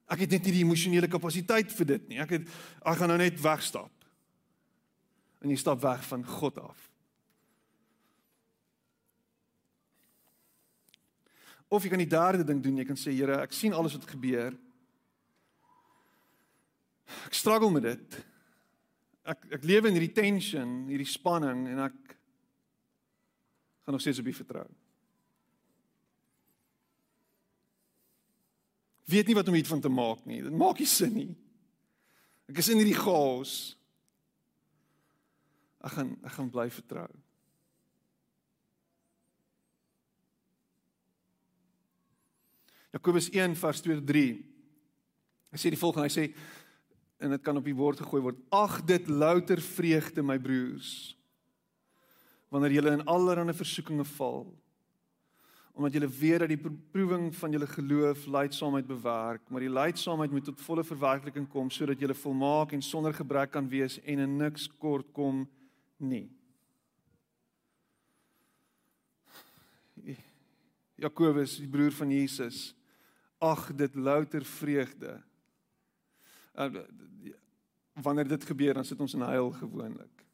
Ek 0.08 0.24
het 0.24 0.32
net 0.32 0.46
nie 0.48 0.56
die 0.56 0.64
emosionele 0.64 1.08
kapasiteit 1.10 1.72
vir 1.76 1.90
dit 1.94 2.06
nie. 2.08 2.20
Ek 2.22 2.38
het 2.38 2.46
ek 2.48 3.00
gaan 3.00 3.12
nou 3.12 3.18
net 3.20 3.40
wegstap. 3.42 3.92
En 5.44 5.52
jy 5.52 5.58
stap 5.60 5.82
weg 5.84 6.04
van 6.08 6.24
God 6.26 6.58
af. 6.64 6.86
Of 11.68 11.84
jy 11.84 11.92
kan 11.92 12.00
die 12.00 12.08
derde 12.08 12.46
ding 12.48 12.62
doen. 12.64 12.80
Jy 12.80 12.88
kan 12.88 12.98
sê 12.98 13.12
Here, 13.12 13.42
ek 13.44 13.52
sien 13.52 13.76
alles 13.76 13.94
wat 13.98 14.08
gebeur. 14.08 14.56
Ek 17.28 17.36
struggle 17.36 17.70
met 17.74 17.90
dit. 17.90 18.18
Ek 19.28 19.44
ek 19.58 19.68
lewe 19.68 19.90
in 19.90 19.98
hierdie 19.98 20.16
tension, 20.16 20.86
hierdie 20.88 21.08
spanning 21.08 21.66
en 21.68 21.84
ek 21.90 21.98
gaan 23.84 23.96
nog 23.96 24.00
steeds 24.04 24.20
op 24.22 24.28
U 24.28 24.32
vertrou. 24.36 24.68
Weet 29.08 29.28
nie 29.28 29.36
wat 29.38 29.48
om 29.48 29.56
hiervan 29.56 29.80
te 29.80 29.88
maak 29.92 30.24
nie. 30.28 30.42
Dit 30.44 30.52
maak 30.52 30.80
nie 30.80 30.88
sin 30.88 31.14
nie. 31.16 31.32
Ek 32.48 32.60
is 32.60 32.68
in 32.72 32.80
hierdie 32.80 32.96
chaos. 32.96 33.54
Ek 35.84 35.94
gaan 35.96 36.12
ek 36.26 36.34
gaan 36.36 36.52
bly 36.52 36.68
vertrou. 36.72 37.08
Jakobus 42.92 43.28
1 43.32 43.56
vers 43.60 43.82
2 43.84 44.00
tot 44.00 44.08
3. 44.08 44.28
Hy 45.52 45.60
sê 45.60 45.72
die 45.72 45.80
volgende, 45.80 46.08
hy 46.08 46.12
sê 46.12 46.24
en 47.18 47.32
dit 47.34 47.42
kan 47.44 47.56
op 47.58 47.66
die 47.66 47.76
woord 47.76 48.00
gegooi 48.04 48.22
word. 48.28 48.40
Ag 48.54 48.80
dit 48.88 49.08
louter 49.10 49.60
vreugde 49.64 50.24
my 50.24 50.38
broers 50.40 51.14
wanneer 52.48 52.78
julle 52.78 52.94
in 52.96 53.04
allerlei 53.04 53.52
versoekinge 53.52 54.06
val 54.16 54.46
omdat 55.78 55.92
julle 55.92 56.08
weet 56.10 56.40
dat 56.42 56.50
die 56.50 56.58
beproewing 56.58 57.28
van 57.38 57.52
julle 57.54 57.66
geloof 57.70 58.26
leidsaamheid 58.26 58.86
bewerk, 58.86 59.44
maar 59.48 59.62
die 59.62 59.70
leidsaamheid 59.70 60.32
moet 60.34 60.44
tot 60.44 60.60
volle 60.66 60.82
verwerkliking 60.84 61.46
kom 61.48 61.70
sodat 61.70 62.00
julle 62.02 62.16
volmaak 62.18 62.74
en 62.74 62.82
sonder 62.82 63.14
gebrek 63.14 63.52
kan 63.54 63.68
wees 63.70 64.00
en 64.02 64.18
in 64.24 64.34
niks 64.40 64.66
kort 64.82 65.12
kom 65.14 65.44
nie. 66.02 66.26
Jakobus, 70.98 71.60
die 71.62 71.70
broer 71.70 71.94
van 71.94 72.10
Jesus, 72.10 72.74
ag 73.38 73.68
dit 73.78 73.94
louter 73.94 74.42
vreugde. 74.44 75.14
Uh, 76.58 76.82
wanneer 78.02 78.26
dit 78.34 78.44
gebeur, 78.50 78.74
dan 78.74 78.84
sit 78.84 78.98
ons 78.98 79.14
in 79.14 79.22
huil 79.30 79.52
gewoonlik. 79.60 80.26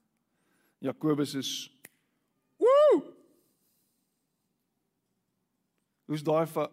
Jakobus 0.81 1.37
is 1.37 1.53
woe! 2.57 3.14
Hoe's 6.07 6.25
daai 6.25 6.47
vir 6.47 6.71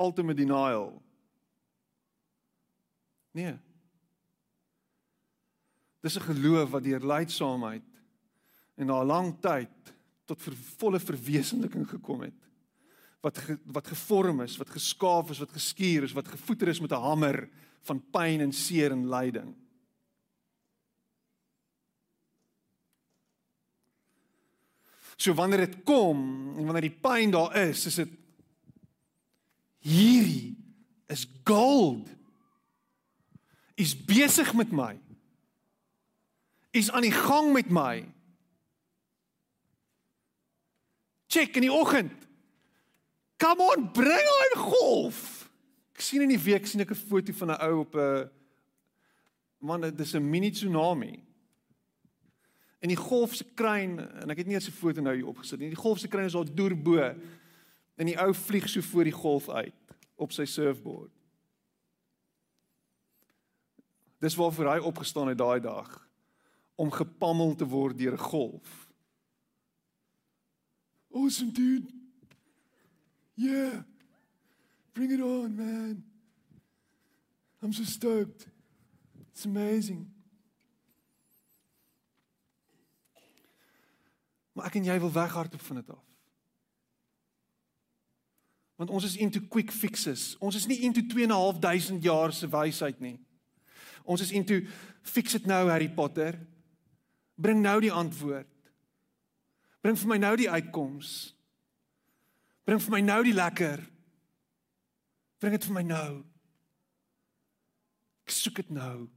ultimate 0.00 0.38
denial? 0.38 1.02
Nee. 3.36 3.58
Dis 6.00 6.16
'n 6.16 6.28
geloof 6.32 6.70
wat 6.70 6.82
deur 6.82 7.00
lydsaamheid 7.00 7.84
en 8.76 8.86
na 8.86 9.00
'n 9.00 9.06
lang 9.06 9.40
tyd 9.40 9.92
tot 10.24 10.42
ver, 10.42 10.54
volle 10.78 11.00
verwesenliking 11.00 11.88
gekom 11.88 12.22
het. 12.22 12.38
Wat 13.20 13.38
ge, 13.38 13.58
wat 13.64 13.86
gevorm 13.86 14.40
is, 14.40 14.56
wat 14.56 14.70
geskaaf 14.70 15.30
is, 15.30 15.38
wat 15.38 15.52
geskuur 15.52 16.02
is, 16.02 16.12
wat 16.12 16.28
gevoeter 16.28 16.68
is 16.68 16.80
met 16.80 16.92
'n 16.92 17.02
hamer 17.02 17.48
van 17.82 18.00
pyn 18.10 18.40
en 18.40 18.52
seer 18.52 18.92
en 18.92 19.08
lyding. 19.08 19.54
So 25.16 25.34
wanneer 25.34 25.66
dit 25.66 25.82
kom 25.84 26.18
en 26.56 26.64
wanneer 26.64 26.88
die 26.88 27.00
pyn 27.00 27.30
daar 27.30 27.56
is, 27.56 27.86
is 27.86 27.94
dit 27.94 28.08
hierdie 29.80 30.56
is 31.10 31.26
gold. 31.44 32.08
Is 33.74 33.94
besig 33.96 34.52
met 34.54 34.72
my. 34.72 34.94
Is 36.70 36.90
aan 36.90 37.06
die 37.06 37.14
gang 37.14 37.52
met 37.52 37.70
my. 37.72 38.04
Check 41.30 41.56
in 41.56 41.66
die 41.66 41.72
oggend. 41.72 42.12
Come 43.40 43.62
on, 43.62 43.90
bring 43.92 44.28
on 44.36 44.58
golf. 44.60 45.48
Ek 45.96 46.04
sien 46.04 46.24
in 46.24 46.32
die 46.32 46.42
week 46.42 46.66
sien 46.66 46.80
ek 46.80 46.92
'n 46.92 47.06
foto 47.08 47.32
van 47.32 47.50
'n 47.50 47.62
ou 47.64 47.80
op 47.80 47.94
'n 47.96 48.30
man, 49.60 49.80
dit 49.80 50.00
is 50.00 50.14
'n 50.14 50.30
mini 50.30 50.50
tsunami. 50.50 51.22
En 52.80 52.88
die 52.88 52.96
golf 52.96 53.34
se 53.34 53.44
kruin 53.54 53.98
en 53.98 54.30
ek 54.30 54.38
het 54.38 54.46
nie 54.46 54.54
eens 54.54 54.68
'n 54.68 54.72
foto 54.72 55.00
nou 55.00 55.14
hier 55.14 55.26
opgesit 55.26 55.58
nie. 55.58 55.68
Die 55.68 55.76
golf 55.76 55.98
se 55.98 56.08
kruin 56.08 56.26
is 56.26 56.34
al 56.34 56.44
deur 56.44 56.74
bo. 56.76 57.14
En 58.00 58.08
die 58.08 58.16
ou 58.16 58.30
vlieg 58.34 58.68
so 58.68 58.80
voor 58.80 59.04
die 59.04 59.12
golf 59.12 59.48
uit 59.52 59.96
op 60.16 60.32
sy 60.32 60.46
surfboard. 60.48 61.12
Dis 64.24 64.36
waarvoor 64.40 64.70
hy 64.72 64.78
opgestaan 64.88 65.28
het 65.28 65.38
daai 65.40 65.60
dag 65.60 65.90
om 66.80 66.92
gepammel 66.92 67.54
te 67.60 67.68
word 67.68 67.98
deur 67.98 68.16
'n 68.16 68.24
golf. 68.32 68.88
Awesome 71.12 71.52
dude. 71.52 71.92
Yeah. 73.34 73.82
Bring 74.92 75.12
it 75.12 75.20
on, 75.20 75.54
man. 75.56 76.04
I'm 77.62 77.72
so 77.72 77.84
stoked. 77.84 78.48
It's 79.30 79.44
amazing. 79.44 80.08
Maar 84.52 84.66
ek 84.66 84.74
en 84.74 84.84
jy 84.84 84.98
wil 85.00 85.12
weghardop 85.12 85.60
van 85.60 85.76
dit 85.76 85.90
af. 85.90 86.04
Want 88.80 88.94
ons 88.96 89.04
is 89.04 89.18
into 89.20 89.42
quick 89.44 89.68
fixes. 89.68 90.38
Ons 90.40 90.56
is 90.56 90.64
nie 90.64 90.78
into 90.88 91.02
2.500 91.04 92.00
jaar 92.00 92.32
se 92.32 92.48
wysheid 92.48 93.02
nie. 93.04 93.18
Ons 94.08 94.24
is 94.24 94.30
into 94.32 94.62
fix 95.04 95.36
it 95.36 95.44
nou 95.44 95.66
Harry 95.68 95.90
Potter. 95.92 96.38
Bring 97.36 97.60
nou 97.60 97.76
die 97.84 97.92
antwoord. 97.92 98.48
Bring 99.84 99.98
vir 100.00 100.08
my 100.08 100.16
nou 100.22 100.32
die 100.40 100.48
uitkoms. 100.48 101.34
Bring 102.64 102.80
vir 102.80 102.94
my 102.94 103.00
nou 103.04 103.18
die 103.26 103.36
lekker. 103.36 103.82
Bring 105.44 105.56
dit 105.56 105.66
vir 105.68 105.76
my 105.76 105.84
nou. 105.84 106.10
Ek 108.24 108.32
soek 108.32 108.62
dit 108.62 108.72
nou. 108.72 109.10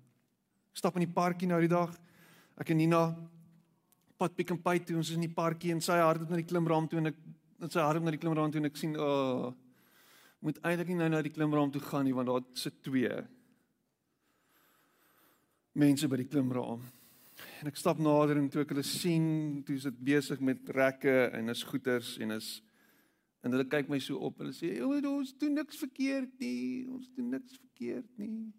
Stap 0.76 1.00
in 1.00 1.06
die 1.06 1.14
parkie 1.16 1.48
nou 1.48 1.62
die 1.64 1.72
dag. 1.72 1.96
Ek 2.60 2.76
en 2.76 2.82
Nina 2.84 3.06
pad 4.20 4.36
Pick 4.36 4.52
n 4.52 4.60
Pay 4.60 4.84
toe. 4.84 5.00
Ons 5.00 5.12
is 5.12 5.20
in 5.20 5.24
die 5.24 5.32
parkie 5.32 5.72
en 5.72 5.80
sy 5.84 6.02
hardloop 6.04 6.36
na 6.36 6.40
die 6.44 6.48
klimraam 6.52 6.92
toe 6.92 7.00
en 7.00 7.14
ek 7.14 7.24
en 7.64 7.72
sy 7.72 7.80
hardloop 7.80 8.08
na 8.08 8.12
die 8.12 8.20
klimraam 8.20 8.52
toe 8.52 8.60
en 8.60 8.68
ek 8.70 8.78
sien, 8.78 8.96
"O, 8.98 9.08
oh, 9.08 9.54
moet 10.44 10.60
eintlik 10.64 10.90
nie 10.90 11.00
nou 11.00 11.10
na 11.10 11.22
die 11.22 11.32
klimraam 11.32 11.72
toe 11.72 11.82
gaan 11.82 12.06
nie 12.06 12.14
want 12.14 12.28
daar 12.28 12.44
sit 12.54 12.84
twee 12.84 13.24
mense 15.74 16.08
by 16.08 16.18
die 16.18 16.28
klimraam." 16.28 16.82
En 17.62 17.68
ek 17.68 17.78
stap 17.78 18.00
nader 18.00 18.38
en 18.38 18.50
toe 18.50 18.62
ek 18.62 18.70
hulle 18.70 18.84
sien, 18.84 19.64
toe 19.64 19.76
is 19.76 19.84
dit 19.84 20.04
besig 20.04 20.40
met 20.40 20.70
rekke 20.70 21.32
en 21.34 21.50
is 21.50 21.64
goeters 21.64 22.18
en 22.20 22.32
is 22.32 22.62
en 23.44 23.52
hulle 23.52 23.68
kyk 23.68 23.90
my 23.90 24.00
so 24.00 24.18
op. 24.18 24.38
Hulle 24.38 24.54
sê, 24.54 24.82
"O, 24.82 24.92
ons 25.18 25.34
doen 25.34 25.54
niks 25.54 25.78
verkeerd 25.78 26.40
nie. 26.40 26.88
Ons 26.88 27.10
doen 27.16 27.30
niks 27.30 27.58
verkeerd 27.58 28.18
nie." 28.18 28.54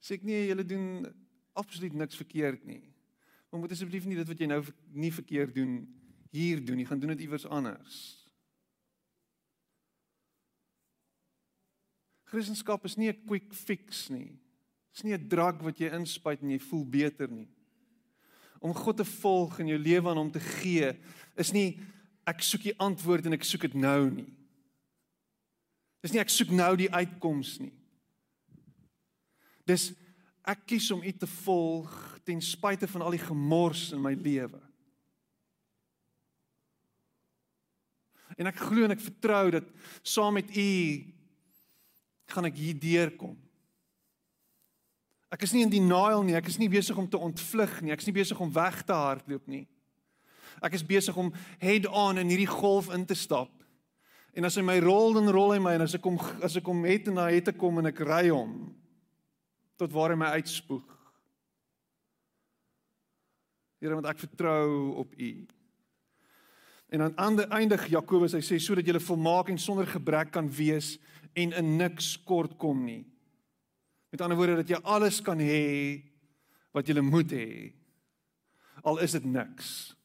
Sê 0.00 0.14
ek 0.14 0.22
nee, 0.22 0.46
julle 0.48 0.64
doen 0.64 1.06
absoluut 1.54 1.92
niks 1.92 2.16
verkeerd 2.16 2.64
nie. 2.64 2.82
Maar 3.50 3.60
moet 3.60 3.72
asseblief 3.72 4.04
nie 4.04 4.16
dit 4.16 4.28
wat 4.28 4.38
jy 4.38 4.46
nou 4.46 4.62
nie 4.92 5.12
verkeerd 5.12 5.54
doen 5.54 5.95
hier 6.30 6.64
doen 6.64 6.76
nie, 6.76 6.86
gaan 6.86 7.00
doen 7.00 7.14
dit 7.14 7.26
iewers 7.26 7.46
anders. 7.46 8.26
Christendom 12.26 12.80
is 12.82 12.96
nie 12.96 13.08
'n 13.08 13.24
quick 13.26 13.54
fix 13.54 14.08
nie. 14.08 14.38
Dit 14.90 14.96
is 14.96 15.02
nie 15.02 15.14
'n 15.14 15.28
drug 15.28 15.62
wat 15.62 15.78
jy 15.78 15.90
inspuit 15.92 16.42
en 16.42 16.50
jy 16.50 16.58
voel 16.58 16.84
beter 16.84 17.30
nie. 17.30 17.48
Om 18.60 18.74
God 18.74 18.96
te 18.96 19.04
volg 19.04 19.60
en 19.60 19.66
jou 19.66 19.78
lewe 19.78 20.08
aan 20.08 20.16
hom 20.16 20.30
te 20.30 20.40
gee 20.40 20.98
is 21.36 21.52
nie 21.52 21.80
ek 22.26 22.42
soek 22.42 22.62
die 22.62 22.78
antwoord 22.78 23.26
en 23.26 23.32
ek 23.32 23.44
soek 23.44 23.60
dit 23.60 23.74
nou 23.74 24.10
nie. 24.10 24.32
Dis 26.02 26.12
nie 26.12 26.20
ek 26.20 26.30
soek 26.30 26.50
nou 26.50 26.76
die 26.76 26.90
uitkoms 26.90 27.58
nie. 27.60 27.72
Dis 29.66 29.92
ek 30.46 30.66
kies 30.66 30.90
om 30.90 31.02
U 31.02 31.12
te 31.12 31.26
volg 31.26 32.20
ten 32.24 32.40
spyte 32.40 32.86
van 32.86 33.02
al 33.02 33.10
die 33.10 33.22
gemors 33.22 33.92
in 33.92 34.02
my 34.02 34.14
lewe. 34.14 34.65
En 38.36 38.50
ek 38.50 38.60
glo 38.60 38.84
en 38.84 38.94
ek 38.94 39.04
vertrou 39.04 39.44
dat 39.56 39.68
saam 40.04 40.36
met 40.36 40.50
U 40.52 40.70
gaan 42.34 42.48
ek 42.48 42.58
hier 42.58 42.78
deurkom. 42.78 43.36
Ek 45.32 45.42
is 45.42 45.52
nie 45.54 45.64
in 45.66 45.72
denial 45.72 46.22
nie, 46.24 46.36
ek 46.38 46.48
is 46.50 46.58
nie 46.60 46.70
besig 46.70 46.96
om 46.98 47.08
te 47.10 47.18
ontvlug 47.18 47.80
nie, 47.82 47.92
ek 47.94 48.02
is 48.02 48.08
nie 48.08 48.16
besig 48.16 48.40
om 48.40 48.52
weg 48.52 48.82
te 48.86 48.94
hardloop 48.94 49.46
nie. 49.50 49.64
Ek 50.64 50.76
is 50.76 50.84
besig 50.86 51.16
om 51.18 51.32
head 51.60 51.88
on 51.90 52.20
in 52.22 52.30
hierdie 52.32 52.48
golf 52.48 52.88
in 52.94 53.04
te 53.04 53.16
stap 53.18 53.56
En 54.36 54.44
as 54.44 54.58
hy 54.58 54.62
my 54.68 54.76
rol 54.84 55.16
dan 55.16 55.30
rol 55.32 55.54
hy 55.54 55.60
my 55.64 55.72
en 55.78 55.86
as 55.86 55.94
ek 55.96 56.02
kom 56.04 56.18
as 56.44 56.58
ek 56.60 56.64
kom 56.66 56.82
het 56.84 57.08
en 57.08 57.16
na 57.16 57.30
het 57.32 57.48
ek 57.54 57.56
kom 57.56 57.80
en 57.80 57.88
ek 57.88 58.02
ry 58.04 58.26
hom 58.28 58.52
tot 59.80 59.92
waar 59.92 60.12
hy 60.12 60.16
my 60.20 60.28
uitspoeg. 60.40 60.84
Here, 63.80 63.92
want 63.92 64.08
ek 64.08 64.22
vertrou 64.22 64.96
op 65.02 65.12
U. 65.12 65.30
En 66.88 67.02
aan 67.02 67.16
ander 67.16 67.48
eindig 67.50 67.88
Jakobus, 67.90 68.36
hy 68.36 68.42
sê 68.44 68.58
sodat 68.62 68.86
jy 68.86 69.00
volmaak 69.02 69.50
en 69.50 69.58
sonder 69.58 69.88
gebrek 69.90 70.30
kan 70.34 70.46
wees 70.46 70.96
en 71.34 71.52
in 71.52 71.76
niks 71.80 72.14
kort 72.24 72.54
kom 72.60 72.84
nie. 72.86 73.02
Met 74.14 74.22
ander 74.22 74.38
woorde 74.38 74.62
dat 74.62 74.70
jy 74.70 74.78
alles 74.86 75.18
kan 75.20 75.40
hê 75.42 76.02
wat 76.76 76.86
jy 76.86 77.02
moet 77.02 77.32
hê. 77.34 77.72
Al 78.86 79.00
is 79.02 79.16
dit 79.16 79.24
niks. 79.24 79.96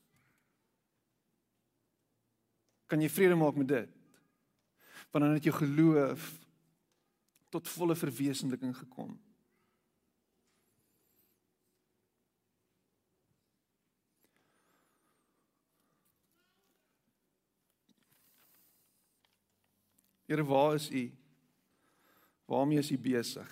Kan 2.89 3.03
jy 3.03 3.11
vrede 3.13 3.37
maak 3.37 3.55
met 3.55 3.69
dit? 3.69 3.97
Want 5.11 5.25
dan 5.25 5.35
het 5.35 5.45
jou 5.45 5.53
geloof 5.55 6.31
tot 7.51 7.67
volle 7.67 7.95
verwesenliking 7.95 8.73
gekom. 8.75 9.13
Here, 20.31 20.45
waar 20.45 20.73
is 20.73 20.89
U? 20.91 21.11
Waarmee 22.45 22.77
is 22.77 22.91
U 22.91 22.97
besig? 22.97 23.49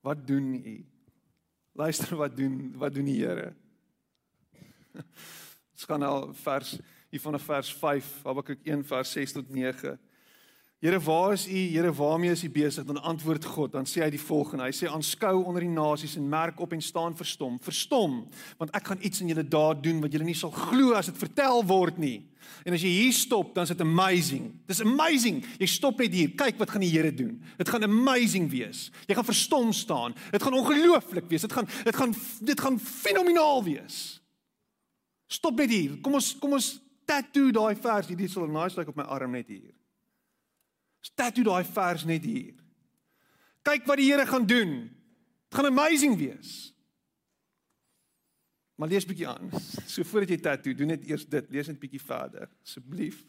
Wat 0.00 0.26
doen 0.26 0.54
U? 0.54 0.86
Luister 1.72 2.16
wat 2.16 2.36
doen 2.36 2.72
wat 2.74 2.94
doen 2.94 3.04
die 3.06 3.20
Here? 3.22 3.52
Ons 5.76 5.86
gaan 5.86 6.02
nou 6.02 6.34
vers 6.34 6.72
hier 7.12 7.22
vanaf 7.22 7.46
vers 7.46 7.70
5, 7.78 8.08
Habakuk 8.26 8.66
1 8.66 8.82
vers 8.90 9.12
6 9.14 9.36
tot 9.38 9.48
9. 9.54 9.94
Here, 10.78 11.00
waar 11.00 11.32
is 11.32 11.46
U? 11.48 11.56
Here, 11.56 11.92
waarmee 11.92 12.30
is 12.30 12.42
U 12.44 12.50
besig? 12.50 12.84
Dan 12.84 13.02
antwoord 13.02 13.44
God, 13.44 13.72
dan 13.72 13.86
sê 13.88 14.02
hy 14.04 14.10
die 14.12 14.20
volgende. 14.20 14.66
Hy 14.68 14.74
sê 14.76 14.90
aanskou 14.92 15.38
onder 15.48 15.64
die 15.64 15.72
nasies 15.72 16.18
en 16.20 16.26
merk 16.28 16.58
op 16.60 16.74
en 16.76 16.82
staan 16.84 17.14
verstom. 17.16 17.54
Verstom, 17.64 18.18
want 18.60 18.74
ek 18.76 18.90
gaan 18.90 19.00
iets 19.00 19.22
in 19.24 19.30
julle 19.32 19.44
daad 19.48 19.80
doen 19.80 20.02
wat 20.04 20.12
julle 20.12 20.26
nie 20.28 20.36
sal 20.36 20.52
glo 20.52 20.92
as 20.98 21.08
dit 21.08 21.16
vertel 21.16 21.62
word 21.64 21.96
nie. 22.02 22.18
En 22.68 22.76
as 22.76 22.84
jy 22.84 22.90
hier 22.92 23.14
stop, 23.16 23.54
dan 23.56 23.64
is 23.64 23.72
dit 23.72 23.80
amazing. 23.80 24.50
Dis 24.68 24.82
amazing. 24.84 25.40
Jy 25.56 25.70
stop 25.70 26.02
net 26.04 26.12
hier. 26.12 26.36
Kyk 26.36 26.60
wat 26.60 26.74
gaan 26.74 26.84
die 26.84 26.92
Here 26.92 27.14
doen. 27.14 27.40
Dit 27.56 27.72
gaan 27.72 27.88
amazing 27.88 28.50
wees. 28.52 28.90
Jy 29.08 29.16
gaan 29.16 29.28
verstom 29.30 29.72
staan. 29.72 30.14
Dit 30.34 30.44
gaan 30.44 30.60
ongelooflik 30.60 31.32
wees. 31.32 31.48
Dit 31.48 31.56
gaan 31.56 31.72
dit 31.88 31.96
gaan 31.96 32.12
dit 32.52 32.60
gaan 32.66 32.76
fenomenaal 32.84 33.64
wees. 33.64 34.20
Stop 35.26 35.56
net 35.56 35.72
hier. 35.72 35.96
Kom 36.04 36.20
ons 36.20 36.34
kom 36.38 36.60
ons 36.60 36.70
tattoo 37.08 37.48
daai 37.48 37.74
vers. 37.80 38.12
Hierdie 38.12 38.28
sal 38.30 38.46
nice 38.52 38.76
lyk 38.76 38.92
op 38.92 39.00
my 39.00 39.08
arm 39.16 39.40
net 39.40 39.48
hier. 39.48 39.72
Tattoo 41.14 41.44
daai 41.46 41.64
vers 41.64 42.04
net 42.08 42.24
hier. 42.24 42.54
Kyk 43.66 43.86
wat 43.86 44.00
die 44.00 44.10
Here 44.10 44.26
gaan 44.26 44.46
doen. 44.46 44.72
Dit 45.46 45.58
gaan 45.58 45.66
amazing 45.70 46.16
wees. 46.18 46.72
Maar 48.76 48.88
lees 48.88 49.06
bietjie 49.08 49.28
aan. 49.28 49.50
So 49.92 50.04
voordat 50.04 50.34
jy 50.34 50.40
tattoo, 50.42 50.74
doen 50.76 50.90
net 50.92 51.04
eers 51.08 51.24
dit. 51.30 51.50
Lees 51.50 51.70
net 51.70 51.80
bietjie 51.80 52.02
verder, 52.02 52.50
asseblief. 52.66 53.22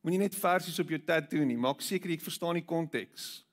Moenie 0.00 0.22
net 0.22 0.36
versies 0.38 0.78
op 0.80 0.88
jou 0.88 1.00
tattoo 1.04 1.44
nie. 1.44 1.58
Maak 1.60 1.82
seker 1.84 2.10
jy 2.12 2.18
verstaan 2.22 2.56
die 2.56 2.64
konteks. 2.64 3.44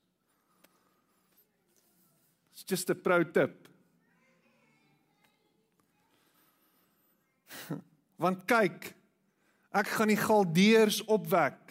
It's 2.54 2.64
just 2.64 2.90
a 2.90 2.96
pro 2.96 3.20
tip. 3.22 3.68
Want 8.22 8.46
kyk, 8.48 8.94
ek 9.76 9.92
gaan 9.98 10.10
die 10.10 10.18
Galdeërs 10.18 11.02
opwek 11.06 11.67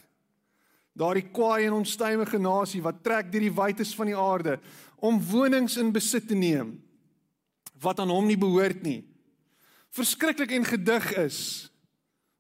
daardie 0.98 1.28
kwaai 1.30 1.68
en 1.68 1.78
onstuimige 1.78 2.40
nasie 2.42 2.82
wat 2.82 3.04
trek 3.06 3.32
deur 3.32 3.46
die 3.46 3.54
wytes 3.54 3.94
van 3.96 4.10
die 4.10 4.18
aarde 4.18 4.58
om 4.98 5.20
wonings 5.30 5.78
in 5.78 5.94
besit 5.94 6.28
te 6.28 6.36
neem 6.36 6.76
wat 7.82 8.00
aan 8.02 8.10
hom 8.10 8.26
nie 8.26 8.40
behoort 8.40 8.82
nie. 8.82 9.04
Verskriklik 9.94 10.52
en 10.58 10.66
gedig 10.66 11.12
is 11.22 11.40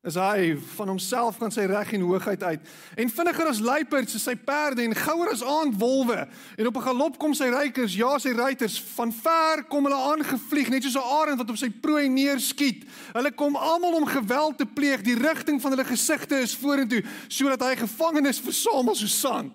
is 0.07 0.15
hy 0.15 0.53
van 0.75 0.93
homself 0.93 1.35
van 1.41 1.51
sy 1.51 1.65
reg 1.67 1.89
en 1.97 2.05
hoogheid 2.07 2.43
uit. 2.43 2.69
En 2.95 3.09
vinniger 3.11 3.49
as 3.49 3.59
luiperds 3.59 4.15
is 4.15 4.23
sy 4.23 4.37
perde 4.39 4.85
en 4.85 4.95
gouer 4.95 5.33
as 5.33 5.43
aandwolwe. 5.43 6.21
En 6.55 6.69
op 6.69 6.77
'n 6.77 6.85
galop 6.85 7.17
kom 7.19 7.33
sy 7.33 7.49
rykers 7.51 7.95
ja 7.95 8.17
sy 8.19 8.31
ruiters. 8.31 8.79
Van 8.95 9.11
ver 9.11 9.63
kom 9.67 9.83
hulle 9.83 9.99
aangevlieg 9.99 10.69
net 10.69 10.83
soos 10.83 10.95
'n 10.95 11.11
arend 11.19 11.37
wat 11.37 11.49
op 11.49 11.57
sy 11.57 11.69
prooi 11.69 12.07
neerskiet. 12.07 12.85
Hulle 13.13 13.31
kom 13.31 13.55
almal 13.55 13.93
om 13.93 14.05
geweld 14.05 14.57
te 14.57 14.65
pleeg. 14.65 15.01
Die 15.01 15.19
rigting 15.19 15.61
van 15.61 15.71
hulle 15.71 15.85
gesigte 15.85 16.39
is 16.39 16.55
vorentoe 16.55 17.03
sodat 17.27 17.61
hy 17.61 17.75
gevangenes 17.75 18.39
versamel 18.39 18.95
soos 18.95 19.19
sand. 19.19 19.53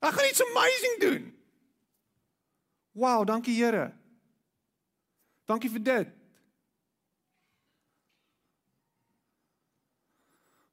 Hy 0.00 0.10
gaan 0.10 0.28
iets 0.30 0.42
amazing 0.42 0.96
doen. 0.98 1.34
Wow 2.92 3.26
dankie 3.26 3.54
Here. 3.54 3.92
Dankie 5.44 5.70
vir 5.70 5.82
dit 5.82 6.15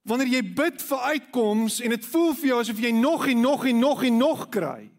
Wanneer 0.04 0.28
jy 0.28 0.42
bid 0.56 0.82
vir 0.84 1.06
uitkoms 1.14 1.80
en 1.80 1.94
dit 1.96 2.06
voel 2.12 2.34
vir 2.36 2.50
jou 2.50 2.60
asof 2.60 2.80
jy 2.84 2.92
nog 2.92 3.28
en 3.32 3.40
nog 3.40 3.64
en 3.70 3.80
nog 3.80 4.04
en 4.04 4.18
nog 4.20 4.50
kry. 4.52 4.92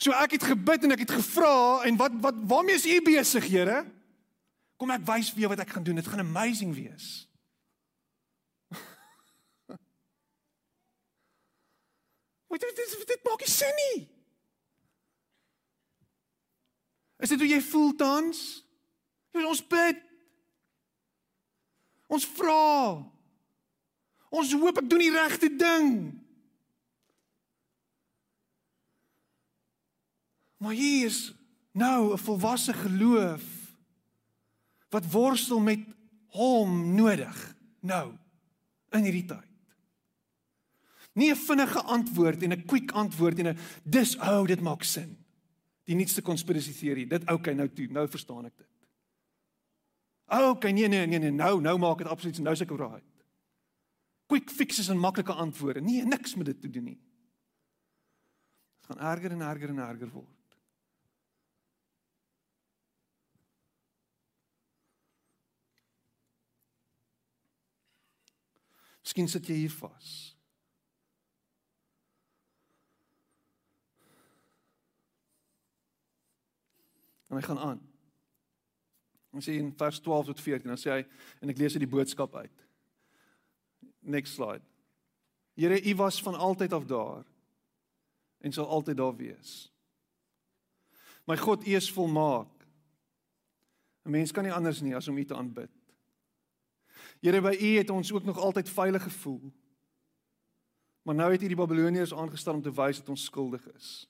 So 0.00 0.10
ek 0.16 0.34
het 0.34 0.44
gebid 0.48 0.84
en 0.84 0.94
ek 0.96 1.04
het 1.04 1.12
gevra 1.14 1.84
en 1.86 1.98
wat 2.00 2.14
wat 2.24 2.34
waarmee 2.50 2.74
is 2.80 2.88
u 2.88 3.02
besig, 3.06 3.46
Here? 3.52 3.84
Kom 4.80 4.90
ek 4.94 5.04
wys 5.06 5.28
vir 5.34 5.44
jou 5.44 5.50
wat 5.52 5.60
ek 5.60 5.74
gaan 5.76 5.84
doen. 5.84 6.00
Dit 6.00 6.08
gaan 6.08 6.24
amazing 6.24 6.72
wees. 6.72 7.28
Wat 12.48 12.60
dit 12.64 12.76
dit, 12.80 13.04
dit 13.12 13.22
maak 13.28 13.44
nie 13.44 13.52
sin 13.52 13.76
nie. 13.84 13.98
Is 17.20 17.28
dit 17.28 17.42
hoe 17.44 17.50
jy 17.50 17.60
voel 17.60 17.92
tans? 18.00 18.64
Ons 19.36 19.60
bid 19.68 20.00
Ons 22.10 22.26
vra. 22.26 22.98
Ons 24.30 24.54
hoop 24.58 24.80
ek 24.82 24.88
doen 24.90 25.02
die 25.02 25.14
regte 25.14 25.50
ding. 25.50 25.92
Maar 30.60 30.76
hier 30.76 31.06
is 31.06 31.32
nou 31.72 32.12
'n 32.12 32.18
volwasse 32.18 32.72
geloof 32.72 33.44
wat 34.90 35.10
worstel 35.10 35.60
met 35.60 35.80
hom 36.34 36.94
nodig 36.94 37.56
nou 37.80 38.12
in 38.90 39.06
hierdie 39.06 39.26
tyd. 39.26 39.48
Nie 41.14 41.30
'n 41.30 41.36
vinnige 41.36 41.82
antwoord 41.82 42.42
en 42.42 42.52
'n 42.52 42.66
quick 42.66 42.90
antwoord 42.92 43.38
en 43.38 43.48
'n 43.48 43.58
dis 43.84 44.18
ou 44.18 44.42
oh, 44.42 44.46
dit 44.46 44.60
maak 44.60 44.82
sin. 44.82 45.16
Die 45.84 45.94
nuutste 45.94 46.22
konspirasie 46.22 46.74
teorie. 46.74 47.06
Dit 47.06 47.30
okay 47.30 47.54
nou 47.54 47.68
toe, 47.68 47.86
nou 47.86 48.08
verstaan 48.08 48.46
ek 48.46 48.56
dit. 48.56 48.79
Oh, 50.32 50.48
okay, 50.48 50.70
nee 50.72 50.88
nee 50.88 51.06
nee 51.06 51.18
nee, 51.18 51.30
nou 51.30 51.60
nou 51.60 51.78
maak 51.78 51.98
dit 51.98 52.06
absoluut 52.06 52.38
nou 52.38 52.56
seker 52.56 52.76
right. 52.76 53.24
Quick 54.30 54.50
fixes 54.50 54.88
en 54.88 54.98
maklike 54.98 55.32
antwoorde. 55.32 55.80
Nee, 55.80 56.04
niks 56.06 56.34
met 56.34 56.46
dit 56.46 56.60
te 56.60 56.70
doen 56.70 56.84
nie. 56.84 57.00
Dit 58.78 58.86
gaan 58.86 58.98
erger 59.10 59.30
en 59.30 59.40
erger 59.40 59.68
en 59.68 59.78
erger 59.78 60.10
word. 60.10 60.36
Miskien 69.02 69.28
sit 69.28 69.46
jy 69.50 69.54
hier 69.64 69.74
vas. 69.80 70.14
En 77.26 77.36
hy 77.36 77.42
gaan 77.42 77.58
aan. 77.58 77.89
Ons 79.30 79.46
sê 79.46 79.54
in 79.58 79.70
vers 79.78 80.00
12 80.02 80.32
tot 80.32 80.40
14, 80.42 80.66
dan 80.68 80.80
sê 80.80 80.90
hy 80.90 81.02
en 81.40 81.52
ek 81.52 81.58
lees 81.60 81.76
uit 81.76 81.84
die 81.84 81.90
boodskap 81.90 82.34
uit. 82.34 82.66
Next 84.02 84.34
slide. 84.34 84.64
Here, 85.54 85.76
U 85.76 85.94
was 86.00 86.22
van 86.22 86.34
altyd 86.34 86.72
af 86.72 86.86
daar 86.88 87.26
en 88.40 88.52
sal 88.52 88.66
altyd 88.66 88.96
daar 88.96 89.16
wees. 89.16 89.68
My 91.28 91.36
God, 91.36 91.66
U 91.66 91.74
is 91.76 91.90
volmaak. 91.92 92.48
'n 94.04 94.10
Mens 94.10 94.32
kan 94.32 94.44
nie 94.44 94.52
anders 94.52 94.80
nie 94.80 94.96
as 94.96 95.08
om 95.08 95.18
U 95.18 95.24
te 95.24 95.34
aanbid. 95.34 95.70
Here, 97.20 97.40
by 97.40 97.56
U 97.60 97.76
het 97.76 97.90
ons 97.90 98.12
ook 98.12 98.24
nog 98.24 98.38
altyd 98.38 98.68
veilig 98.68 99.02
gevoel. 99.02 99.52
Maar 101.02 101.14
nou 101.14 101.32
het 101.32 101.42
U 101.42 101.46
die 101.46 101.56
Babiloniërs 101.56 102.14
aangestel 102.14 102.54
om 102.54 102.62
te 102.62 102.72
wys 102.72 102.98
dat 102.98 103.08
ons 103.08 103.24
skuldig 103.24 103.66
is. 103.74 104.08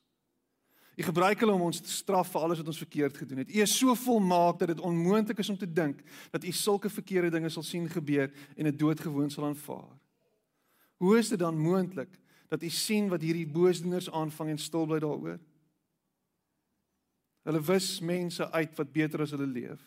U 1.00 1.02
gebruik 1.02 1.40
hulle 1.40 1.54
om 1.56 1.62
ons 1.64 1.80
te 1.80 1.88
straf 1.88 2.28
vir 2.34 2.42
alles 2.44 2.58
wat 2.60 2.66
ons 2.68 2.82
verkeerd 2.82 3.16
gedoen 3.16 3.40
het. 3.40 3.52
U 3.54 3.60
is 3.64 3.72
so 3.72 3.94
volmaak 3.96 4.58
dat 4.60 4.74
dit 4.74 4.80
onmoontlik 4.84 5.38
is 5.40 5.48
om 5.48 5.56
te 5.56 5.68
dink 5.72 6.02
dat 6.30 6.44
u 6.44 6.52
sulke 6.52 6.90
verkeerde 6.92 7.30
dinge 7.32 7.48
sal 7.48 7.64
sien 7.64 7.86
gebeur 7.88 8.28
en 8.56 8.68
dit 8.68 8.78
doodgewoon 8.78 9.30
sal 9.32 9.46
aanvaar. 9.48 9.96
Hoe 11.00 11.16
is 11.18 11.32
dit 11.32 11.38
dan 11.40 11.56
moontlik 11.56 12.18
dat 12.52 12.62
u 12.62 12.68
sien 12.68 13.08
wat 13.08 13.24
hierdie 13.24 13.46
boosdoeners 13.48 14.10
aanvang 14.10 14.50
en 14.52 14.60
stil 14.60 14.84
bly 14.86 14.98
daaroor? 15.00 15.38
Hulle 17.48 17.62
wis 17.64 17.88
mense 18.04 18.50
uit 18.52 18.76
wat 18.76 18.92
beter 18.92 19.24
as 19.24 19.32
hulle 19.32 19.48
leef. 19.48 19.80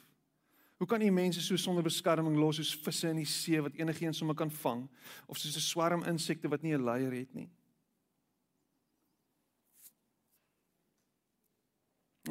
Hoe 0.81 0.87
kan 0.89 1.01
U 1.01 1.11
mense 1.11 1.41
so 1.41 1.55
sonder 1.55 1.85
beskerming 1.85 2.35
los 2.35 2.57
soos 2.57 2.73
visse 2.75 3.07
in 3.07 3.21
die 3.21 3.29
see 3.29 3.61
wat 3.61 3.77
enigiets 3.77 4.17
sommer 4.17 4.35
kan 4.35 4.49
vang 4.51 4.87
of 5.27 5.37
soos 5.37 5.55
'n 5.55 5.69
swarm 5.69 6.03
insekte 6.09 6.49
wat 6.49 6.63
nie 6.63 6.73
'n 6.73 6.83
leier 6.83 7.13
het 7.13 7.33
nie? 7.33 7.49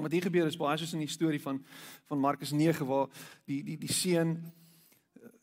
Wat 0.01 0.13
hier 0.13 0.25
gebeur 0.25 0.47
is 0.49 0.57
baie 0.57 0.79
soos 0.81 0.95
in 0.97 1.05
die 1.05 1.11
storie 1.11 1.41
van 1.41 1.61
van 2.09 2.21
Markus 2.21 2.53
9 2.53 2.87
waar 2.89 3.11
die 3.45 3.61
die 3.63 3.77
die 3.77 3.93
seun 3.93 4.39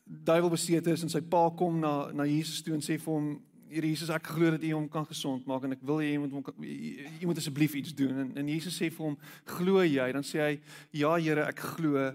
duiwelbesete 0.04 0.90
is 0.90 1.04
en 1.06 1.12
sy 1.12 1.20
pa 1.22 1.44
kom 1.54 1.78
na 1.78 2.10
na 2.10 2.26
Jesus 2.26 2.62
toe 2.66 2.74
en 2.74 2.82
sê 2.82 2.98
vir 2.98 3.14
hom 3.14 3.30
Here 3.70 3.86
Jesus 3.86 4.10
ek 4.10 4.26
glo 4.26 4.48
dat 4.50 4.64
U 4.66 4.70
hom 4.72 4.88
kan 4.90 5.04
gesond 5.06 5.44
maak 5.46 5.62
en 5.62 5.76
ek 5.76 5.82
wil 5.86 6.00
hê 6.02 6.08
jy 6.08 6.18
moet 6.18 6.48
jy 6.58 7.28
moet 7.30 7.38
asseblief 7.38 7.76
iets 7.78 7.92
doen. 7.94 8.16
En 8.18 8.32
en 8.42 8.48
Jesus 8.50 8.74
sê 8.74 8.88
vir 8.90 9.04
hom 9.04 9.14
glo 9.46 9.84
jy? 9.86 10.08
Dan 10.10 10.26
sê 10.26 10.40
hy 10.42 10.56
ja 10.98 11.12
Here 11.14 11.44
ek 11.46 11.62
glo. 11.76 12.08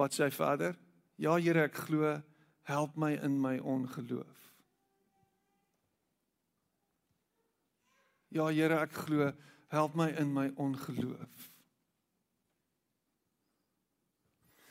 Wat 0.00 0.16
sê 0.16 0.24
hy 0.24 0.30
verder? 0.32 0.80
Ja 1.20 1.36
Here 1.36 1.66
ek 1.68 1.76
glo. 1.84 2.14
Help 2.64 2.96
my 2.96 3.12
in 3.20 3.36
my 3.36 3.58
ongeloof. 3.60 4.48
Ja 8.32 8.48
Here 8.48 8.80
ek 8.80 8.96
glo 9.04 9.34
help 9.70 9.94
my 9.94 10.10
in 10.18 10.32
my 10.32 10.50
ongeloof. 10.58 11.48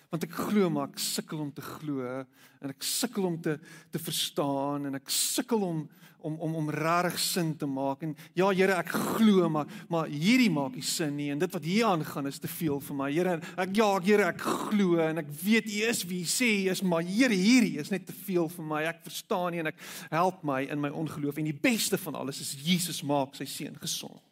Want 0.09 0.25
ek 0.25 0.33
glo 0.33 0.71
maar 0.73 0.89
ek 0.89 0.99
sukkel 0.99 1.39
om 1.43 1.51
te 1.53 1.63
glo 1.63 2.01
en 2.03 2.71
ek 2.73 2.83
sukkel 2.83 3.27
om 3.29 3.37
te 3.39 3.59
te 3.93 4.01
verstaan 4.01 4.89
en 4.89 4.97
ek 4.97 5.11
sukkel 5.13 5.63
om 5.63 5.83
om 6.25 6.33
om 6.43 6.55
om 6.59 6.71
regtig 6.73 7.19
sin 7.23 7.53
te 7.55 7.67
maak. 7.69 8.01
En 8.03 8.15
ja 8.35 8.49
Here 8.49 8.75
ek 8.81 8.89
glo 8.89 9.47
maar 9.53 9.69
maar 9.87 10.09
hierdie 10.11 10.49
maak 10.51 10.75
nie 10.75 10.83
sin 10.83 11.13
nie. 11.15 11.29
En 11.31 11.39
dit 11.39 11.53
wat 11.53 11.63
hier 11.63 11.85
aangaan 11.87 12.27
is 12.27 12.41
te 12.41 12.49
veel 12.51 12.81
vir 12.83 12.97
my. 12.97 13.11
Here 13.13 13.37
ek 13.55 13.75
ja 13.77 13.91
Here 14.03 14.25
ek 14.33 14.41
glo 14.43 14.97
en 14.99 15.21
ek 15.23 15.29
weet 15.43 15.69
U 15.69 15.83
is 15.93 16.03
wie 16.09 16.23
U 16.25 16.31
sê 16.33 16.49
U 16.65 16.73
is 16.73 16.81
maar 16.83 17.05
Here 17.07 17.35
hierdie 17.35 17.77
is 17.79 17.93
net 17.93 18.09
te 18.09 18.17
veel 18.25 18.49
vir 18.51 18.67
my. 18.73 18.81
Ek 18.89 19.05
verstaan 19.05 19.53
nie 19.53 19.63
en 19.63 19.71
ek 19.71 19.79
help 20.09 20.43
my 20.43 20.65
in 20.65 20.81
my 20.81 20.91
ongeloof. 20.91 21.39
En 21.39 21.47
die 21.47 21.55
beste 21.55 22.01
van 22.01 22.19
alles 22.19 22.41
is 22.43 22.57
Jesus 22.65 22.99
maak 23.05 23.37
sy 23.39 23.47
seun 23.47 23.79
gesond 23.79 24.28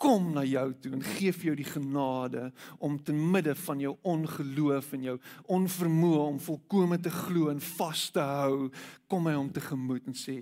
kom 0.00 0.30
na 0.32 0.42
jou 0.48 0.66
toe 0.80 0.94
en 0.96 1.04
gee 1.04 1.32
vir 1.36 1.50
jou 1.50 1.56
die 1.58 1.68
genade 1.68 2.46
om 2.80 2.96
te 3.04 3.12
midde 3.12 3.52
van 3.66 3.82
jou 3.84 3.92
ongeloof 4.08 4.94
en 4.96 5.04
jou 5.10 5.16
onvermoë 5.56 6.22
om 6.24 6.40
volkome 6.40 6.96
te 7.04 7.12
glo 7.12 7.50
en 7.52 7.60
vas 7.74 8.06
te 8.14 8.24
hou, 8.24 8.70
kom 9.10 9.28
hy 9.28 9.36
om 9.36 9.50
te 9.52 9.62
gemoed 9.64 10.08
en 10.08 10.16
sê 10.16 10.38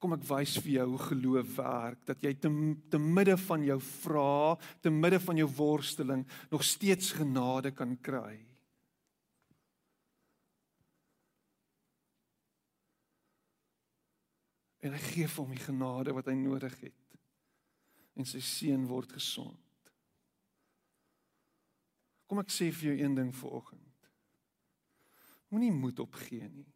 kom 0.00 0.16
ek 0.16 0.24
wys 0.28 0.58
vir 0.60 0.72
jou 0.74 0.88
hoe 0.90 1.00
geloof 1.00 1.52
werk 1.56 2.00
dat 2.08 2.24
jy 2.24 2.34
te 2.36 2.50
te 2.92 3.00
midde 3.00 3.36
van 3.40 3.62
jou 3.64 3.78
vrae, 3.80 4.56
te 4.84 4.92
midde 4.92 5.20
van 5.24 5.38
jou 5.40 5.46
worsteling 5.56 6.26
nog 6.50 6.64
steeds 6.64 7.14
genade 7.16 7.72
kan 7.72 7.96
kry. 8.04 8.36
En 14.84 14.92
hy 14.92 15.00
gee 15.08 15.24
vir 15.24 15.40
hom 15.40 15.56
die 15.56 15.64
genade 15.64 16.12
wat 16.12 16.28
hy 16.28 16.36
nodig 16.36 16.76
het 16.84 17.03
en 18.14 18.28
sy 18.28 18.40
seun 18.44 18.86
word 18.90 19.12
gesond. 19.16 19.60
Kom 22.30 22.40
ek 22.40 22.52
sê 22.52 22.70
vir 22.72 22.92
jou 22.92 22.96
een 23.02 23.16
ding 23.18 23.32
vanoggend. 23.36 23.80
Moenie 25.52 25.74
moed 25.74 26.00
opgee 26.02 26.48
nie. 26.48 26.70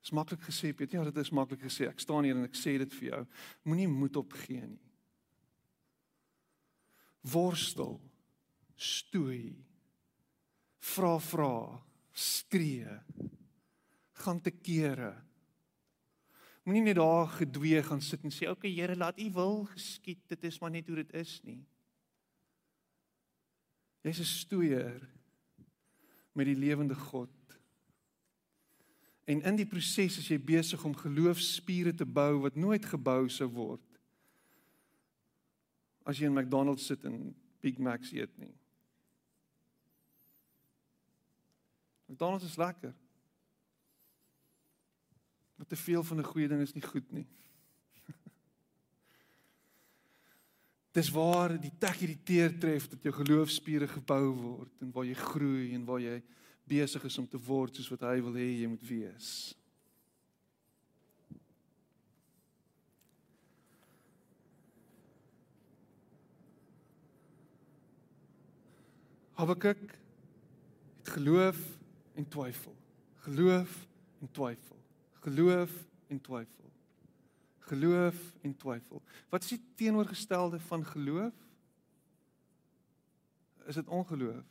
Dis 0.00 0.14
maklik 0.16 0.44
gesê, 0.46 0.72
Piet. 0.72 0.94
Ja, 0.96 1.02
dit 1.04 1.18
is 1.20 1.32
maklik 1.34 1.66
gesê. 1.66 1.88
Ek 1.90 2.00
staan 2.00 2.24
hier 2.24 2.38
en 2.38 2.46
ek 2.46 2.56
sê 2.56 2.76
dit 2.80 2.92
vir 3.00 3.08
jou. 3.10 3.20
Moenie 3.68 3.88
moed 3.90 4.16
opgee 4.16 4.62
nie. 4.64 4.86
Worstel, 7.28 7.98
stoei, 8.80 9.52
vra 10.94 11.18
vra, 11.20 11.52
skree, 12.16 12.94
gaan 14.22 14.40
te 14.40 14.54
kere 14.56 15.12
Moenie 16.70 16.86
net 16.86 17.00
daar 17.00 17.26
gedwee 17.26 17.82
gaan 17.82 18.02
sit 18.02 18.22
en 18.22 18.30
sê, 18.30 18.46
"Oké 18.46 18.50
okay, 18.50 18.70
Here, 18.70 18.96
laat 18.96 19.18
U 19.18 19.30
wil 19.32 19.64
geskied. 19.64 20.18
Dit 20.26 20.44
is 20.44 20.58
maar 20.58 20.70
net 20.70 20.86
hoe 20.86 20.96
dit 20.96 21.12
is 21.12 21.40
nie." 21.42 21.66
Jy's 24.00 24.20
'n 24.20 24.24
stoeier 24.24 25.08
met 26.32 26.46
die 26.46 26.56
lewende 26.56 26.94
God. 26.94 27.30
En 29.24 29.42
in 29.42 29.56
die 29.56 29.66
proses 29.66 30.18
is 30.18 30.28
jy 30.28 30.38
besig 30.38 30.84
om 30.84 30.94
geloofspiere 30.96 31.94
te 31.94 32.06
bou 32.06 32.40
wat 32.40 32.54
nooit 32.54 32.84
gebou 32.84 33.28
sou 33.28 33.48
word 33.48 33.90
as 36.04 36.18
jy 36.18 36.26
in 36.26 36.34
McDonald's 36.34 36.86
sit 36.86 37.04
en 37.04 37.34
Big 37.60 37.78
Macs 37.78 38.12
eet 38.12 38.38
nie. 38.38 38.54
McDonald's 42.06 42.44
is 42.44 42.56
lekker. 42.56 42.94
Maar 45.60 45.68
te 45.68 45.76
veel 45.76 46.02
van 46.02 46.16
'n 46.18 46.24
goeie 46.24 46.48
ding 46.48 46.60
is 46.60 46.72
nie 46.72 46.82
goed 46.82 47.12
nie. 47.12 47.26
Dis 50.96 51.10
waar 51.10 51.60
die 51.60 51.72
tek 51.78 51.96
hierdie 51.96 52.22
teer 52.22 52.58
tref 52.58 52.88
dat 52.88 53.02
jou 53.02 53.14
geloofspiere 53.14 53.88
gebou 53.88 54.32
word 54.34 54.80
en 54.80 54.90
waar 54.90 55.04
jy 55.04 55.14
groei 55.14 55.74
en 55.74 55.84
waar 55.84 56.00
jy 56.00 56.22
besig 56.64 57.04
is 57.04 57.18
om 57.18 57.28
te 57.28 57.38
word 57.38 57.76
soos 57.76 57.90
wat 57.92 58.00
hy 58.00 58.22
wil 58.24 58.32
hê 58.32 58.48
jy 58.56 58.66
moet 58.72 58.88
wees. 58.88 59.54
Habakuk 69.36 69.98
het 70.96 71.08
geloof 71.08 71.60
en 72.14 72.28
twyfel. 72.28 72.76
Geloof 73.28 73.86
en 74.20 74.30
twyfel 74.32 74.79
geloof 75.20 75.70
en 76.06 76.20
twyfel. 76.20 76.72
Geloof 77.58 78.18
en 78.40 78.56
twyfel. 78.56 79.02
Wat 79.28 79.42
is 79.42 79.48
die 79.48 79.62
teenoorgestelde 79.74 80.60
van 80.60 80.84
geloof? 80.84 81.34
Is 83.66 83.74
dit 83.74 83.88
ongeloof? 83.88 84.44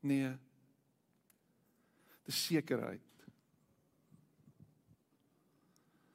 Nee. 0.00 0.32
Dis 2.22 2.44
sekerheid. 2.46 3.00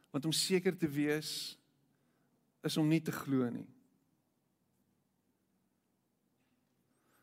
Want 0.10 0.26
om 0.26 0.32
seker 0.32 0.78
te 0.78 0.90
wees 0.90 1.58
is 2.62 2.78
om 2.78 2.88
nie 2.88 3.02
te 3.02 3.12
glo 3.12 3.50
nie. 3.50 3.68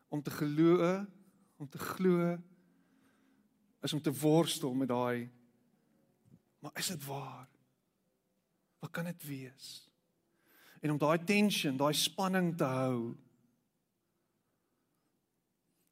Om 0.07 0.21
te 0.23 0.31
glo, 0.31 1.05
om 1.57 1.69
te 1.69 1.77
glo 1.77 2.37
is 3.85 3.93
om 3.93 4.01
te 4.01 4.13
worstel 4.13 4.73
met 4.73 4.89
daai 4.89 5.29
Maar 6.65 6.77
is 6.77 6.87
dit 6.87 7.05
waar? 7.05 7.47
Wat 8.79 8.89
kan 8.89 9.03
dit 9.03 9.23
wees? 9.23 9.91
En 10.81 10.91
om 10.91 10.97
daai 10.97 11.23
tension, 11.23 11.77
daai 11.77 11.93
spanning 11.93 12.55
te 12.57 12.63
hou 12.63 13.13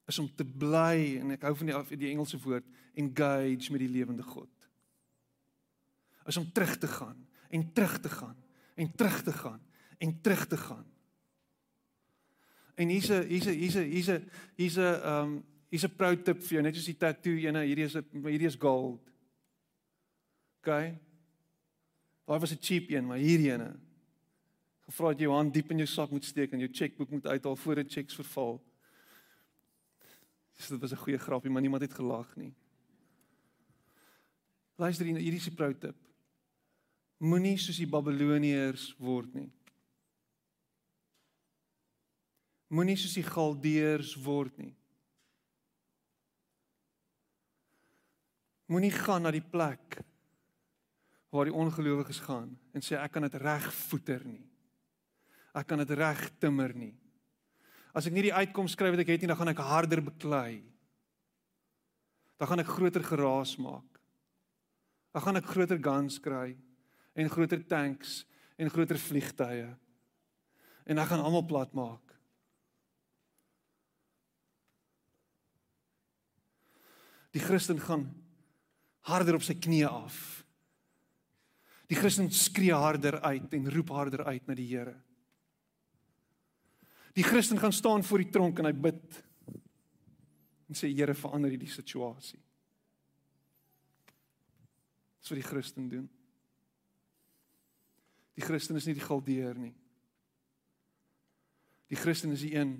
is 0.09 0.19
om 0.19 0.31
te 0.35 0.45
bly 0.45 1.19
en 1.19 1.35
ek 1.35 1.45
hou 1.45 1.53
van 1.59 1.69
die 1.69 1.99
die 2.01 2.09
Engelse 2.09 2.41
woord 2.41 2.65
engage 2.97 3.69
met 3.69 3.83
die 3.85 3.91
lewende 3.93 4.25
God. 4.25 4.65
Is 6.25 6.41
om 6.41 6.49
terug 6.51 6.73
te 6.81 6.89
gaan 6.89 7.21
en 7.53 7.69
terug 7.73 7.99
te 8.01 8.09
gaan 8.09 8.43
en 8.73 8.91
terug 8.97 9.21
te 9.29 9.37
gaan 9.43 9.61
en 10.01 10.17
terug 10.25 10.47
te 10.47 10.57
gaan. 10.57 10.89
En 12.81 12.89
hier's 12.89 13.13
'n 13.13 13.29
hier's 13.29 13.45
'n 13.45 13.57
hier's 13.61 13.77
'n 13.77 13.89
hier's 13.93 14.09
'n 14.09 14.29
hier's 14.57 14.77
'n 14.77 15.01
ehm 15.05 15.41
hier's 15.69 15.85
'n 15.85 15.95
proud 15.95 16.25
tip 16.25 16.41
vir 16.41 16.57
jou 16.57 16.61
net 16.61 16.75
soos 16.75 16.89
die 16.89 16.97
tattoo 16.97 17.37
ene 17.37 17.61
hierdie 17.61 17.85
is 17.85 17.93
hierdie 17.93 18.49
is 18.49 18.57
gold. 18.57 19.12
OK. 20.63 20.95
Daai 22.25 22.39
was 22.39 22.51
'n 22.51 22.61
cheap 22.61 22.89
een, 22.89 23.05
maar 23.05 23.17
hierdie 23.17 23.51
ene. 23.51 23.75
Gevra 24.85 25.07
dat 25.07 25.19
jy 25.19 25.25
jou 25.25 25.35
hand 25.35 25.53
diep 25.53 25.71
in 25.71 25.77
jou 25.77 25.87
sak 25.87 26.09
moet 26.09 26.23
steek 26.23 26.51
en 26.51 26.59
jou 26.59 26.71
chequeboek 26.71 27.09
moet 27.09 27.25
uithaal 27.25 27.55
voor 27.55 27.75
die 27.75 27.89
checks 27.89 28.15
verval. 28.15 28.63
Dis 30.55 30.67
dit 30.67 30.79
was 30.79 30.91
'n 30.91 31.03
goeie 31.03 31.17
grapie, 31.17 31.49
maar 31.49 31.61
niemand 31.61 31.81
het 31.81 31.93
gelag 31.93 32.35
nie. 32.35 32.53
Luister 34.75 35.05
hier, 35.05 35.17
hierdie 35.17 35.39
is 35.39 35.49
'n 35.49 35.55
pro 35.55 35.77
tip. 35.77 35.95
Moenie 37.17 37.57
soos 37.57 37.77
die 37.77 37.87
Babiloniërs 37.87 38.95
word 38.97 39.33
nie. 39.33 39.51
Moenie 42.67 42.95
soos 42.95 43.13
die 43.13 43.23
Galdeërs 43.23 44.15
word 44.15 44.57
nie. 44.57 44.75
Moenie 48.65 48.91
gaan 48.91 49.21
na 49.21 49.31
die 49.31 49.41
plek 49.41 50.03
waar 51.33 51.49
die 51.49 51.55
ongelowiges 51.57 52.21
gaan 52.27 52.51
en 52.77 52.83
sê 52.85 52.93
ek 52.99 53.15
kan 53.15 53.25
dit 53.25 53.39
reg 53.41 53.65
voeter 53.89 54.21
nie. 54.27 54.43
Ek 55.57 55.65
kan 55.69 55.81
dit 55.81 55.93
reg 55.97 56.21
timmer 56.41 56.73
nie. 56.77 56.93
As 57.93 58.05
ek 58.09 58.13
nie 58.13 58.27
die 58.27 58.33
uitkoms 58.33 58.73
skryf 58.73 58.93
wat 58.93 59.01
ek 59.01 59.13
het 59.13 59.23
nie, 59.23 59.29
dan 59.29 59.37
gaan 59.39 59.53
ek 59.53 59.61
harder 59.65 60.01
beklei. 60.01 60.61
Dan 62.37 62.49
gaan 62.49 62.61
ek 62.61 62.69
groter 62.69 63.05
geraas 63.05 63.55
maak. 63.61 63.99
Dan 65.13 65.25
gaan 65.25 65.41
ek 65.41 65.49
groter 65.49 65.81
guns 65.81 66.19
kry 66.21 66.55
en 67.13 67.29
groter 67.29 67.61
tanks 67.69 68.23
en 68.57 68.69
groter 68.73 68.97
vliegtye. 69.01 69.69
En 70.89 71.01
hy 71.01 71.05
gaan 71.09 71.21
almal 71.21 71.45
plat 71.49 71.73
maak. 71.77 72.01
Die 77.33 77.41
Christen 77.41 77.81
gaan 77.81 78.05
harder 79.09 79.37
op 79.37 79.45
sy 79.45 79.57
knieë 79.57 79.89
af. 79.89 80.42
Die 81.93 81.99
Christen 81.99 82.31
skree 82.33 82.73
harder 82.73 83.19
uit 83.21 83.51
en 83.53 83.69
roep 83.69 83.91
harder 83.93 84.23
uit 84.25 84.47
na 84.49 84.55
die 84.57 84.65
Here. 84.65 84.95
Die 87.13 87.25
Christen 87.25 87.59
gaan 87.61 87.73
staan 87.73 88.03
voor 88.03 88.23
die 88.23 88.31
tronk 88.33 88.57
en 88.57 88.65
hy 88.65 88.73
bid 88.73 89.19
en 90.71 90.79
sê 90.79 90.89
Here 90.89 91.13
verander 91.13 91.53
hierdie 91.53 91.69
situasie. 91.69 92.39
Dis 95.21 95.29
wat 95.29 95.37
die 95.43 95.45
Christen 95.45 95.91
doen. 95.91 96.09
Die 98.33 98.41
Christen 98.41 98.81
is 98.81 98.89
nie 98.89 98.97
die 98.97 99.05
galdeer 99.05 99.53
nie. 99.53 99.75
Die 101.93 102.01
Christen 102.01 102.33
is 102.33 102.41
die 102.41 102.55
een 102.57 102.79